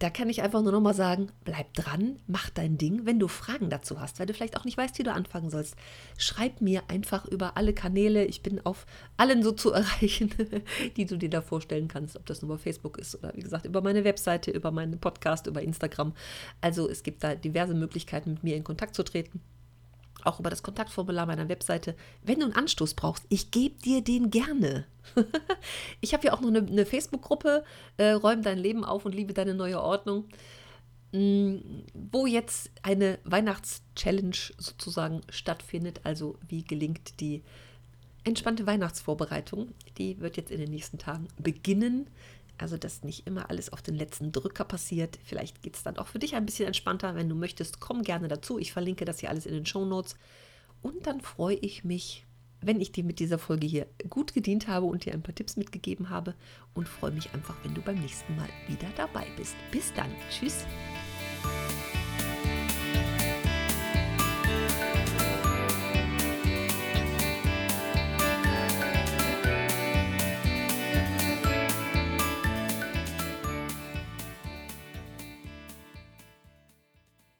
da 0.00 0.08
kann 0.08 0.30
ich 0.30 0.40
einfach 0.40 0.62
nur 0.62 0.72
nochmal 0.72 0.94
sagen, 0.94 1.30
bleib 1.44 1.74
dran, 1.74 2.20
mach 2.26 2.48
dein 2.48 2.78
Ding. 2.78 3.04
Wenn 3.04 3.18
du 3.18 3.28
Fragen 3.28 3.68
dazu 3.68 4.00
hast, 4.00 4.18
weil 4.18 4.26
du 4.26 4.32
vielleicht 4.32 4.56
auch 4.56 4.64
nicht 4.64 4.78
weißt, 4.78 4.98
wie 4.98 5.02
du 5.02 5.12
anfangen 5.12 5.50
sollst, 5.50 5.76
schreib 6.16 6.62
mir 6.62 6.84
einfach 6.88 7.26
über 7.26 7.58
alle 7.58 7.74
Kanäle. 7.74 8.24
Ich 8.24 8.42
bin 8.42 8.64
auf 8.64 8.86
allen 9.18 9.42
so 9.42 9.52
zu 9.52 9.72
erreichen, 9.72 10.30
die 10.96 11.04
du 11.04 11.18
dir 11.18 11.28
da 11.28 11.42
vorstellen 11.42 11.86
kannst, 11.86 12.16
ob 12.16 12.24
das 12.24 12.40
nur 12.40 12.56
bei 12.56 12.62
Facebook 12.62 12.96
ist 12.96 13.14
oder 13.14 13.34
wie 13.36 13.42
gesagt 13.42 13.66
über 13.66 13.82
meine 13.82 14.02
Webseite, 14.04 14.50
über 14.50 14.70
meinen 14.70 14.98
Podcast, 14.98 15.46
über 15.46 15.60
Instagram. 15.60 16.14
Also 16.62 16.88
es 16.88 17.02
gibt 17.02 17.22
da 17.22 17.34
diverse 17.34 17.74
Möglichkeiten, 17.74 18.32
mit 18.32 18.42
mir 18.42 18.56
in 18.56 18.64
Kontakt 18.64 18.94
zu 18.94 19.02
treten 19.02 19.42
auch 20.26 20.40
über 20.40 20.50
das 20.50 20.62
Kontaktformular 20.62 21.26
meiner 21.26 21.48
Webseite. 21.48 21.94
Wenn 22.22 22.40
du 22.40 22.46
einen 22.46 22.54
Anstoß 22.54 22.94
brauchst, 22.94 23.24
ich 23.28 23.50
gebe 23.50 23.80
dir 23.80 24.02
den 24.02 24.30
gerne. 24.30 24.86
ich 26.00 26.14
habe 26.14 26.26
ja 26.26 26.32
auch 26.32 26.40
noch 26.40 26.48
eine, 26.48 26.58
eine 26.58 26.86
Facebook-Gruppe, 26.86 27.64
äh, 27.96 28.12
Räum 28.12 28.42
dein 28.42 28.58
Leben 28.58 28.84
auf 28.84 29.04
und 29.04 29.14
liebe 29.14 29.32
deine 29.32 29.54
neue 29.54 29.80
Ordnung, 29.80 30.24
mh, 31.12 31.20
mm, 31.20 31.84
wo 32.12 32.26
jetzt 32.26 32.70
eine 32.82 33.18
Weihnachtschallenge 33.24 34.54
sozusagen 34.58 35.22
stattfindet. 35.28 36.00
Also 36.04 36.36
wie 36.48 36.64
gelingt 36.64 37.20
die 37.20 37.42
entspannte 38.24 38.66
Weihnachtsvorbereitung. 38.66 39.74
Die 39.98 40.20
wird 40.20 40.36
jetzt 40.36 40.50
in 40.50 40.60
den 40.60 40.70
nächsten 40.70 40.98
Tagen 40.98 41.28
beginnen. 41.38 42.06
Also, 42.60 42.76
dass 42.76 43.02
nicht 43.02 43.26
immer 43.26 43.48
alles 43.48 43.72
auf 43.72 43.80
den 43.80 43.94
letzten 43.94 44.32
Drücker 44.32 44.64
passiert. 44.64 45.18
Vielleicht 45.24 45.62
geht 45.62 45.76
es 45.76 45.82
dann 45.82 45.96
auch 45.96 46.08
für 46.08 46.18
dich 46.18 46.34
ein 46.34 46.44
bisschen 46.44 46.66
entspannter. 46.66 47.14
Wenn 47.14 47.28
du 47.28 47.34
möchtest, 47.34 47.80
komm 47.80 48.02
gerne 48.02 48.28
dazu. 48.28 48.58
Ich 48.58 48.72
verlinke 48.72 49.04
das 49.04 49.20
hier 49.20 49.30
alles 49.30 49.46
in 49.46 49.54
den 49.54 49.66
Show 49.66 49.84
Notes. 49.86 50.14
Und 50.82 51.06
dann 51.06 51.20
freue 51.20 51.56
ich 51.56 51.84
mich, 51.84 52.26
wenn 52.60 52.80
ich 52.80 52.92
dir 52.92 53.04
mit 53.04 53.18
dieser 53.18 53.38
Folge 53.38 53.66
hier 53.66 53.86
gut 54.10 54.34
gedient 54.34 54.68
habe 54.68 54.86
und 54.86 55.06
dir 55.06 55.14
ein 55.14 55.22
paar 55.22 55.34
Tipps 55.34 55.56
mitgegeben 55.56 56.10
habe. 56.10 56.34
Und 56.74 56.86
freue 56.86 57.12
mich 57.12 57.32
einfach, 57.32 57.56
wenn 57.62 57.74
du 57.74 57.80
beim 57.80 57.98
nächsten 57.98 58.36
Mal 58.36 58.48
wieder 58.68 58.88
dabei 58.96 59.26
bist. 59.36 59.56
Bis 59.72 59.92
dann. 59.94 60.10
Tschüss. 60.30 60.66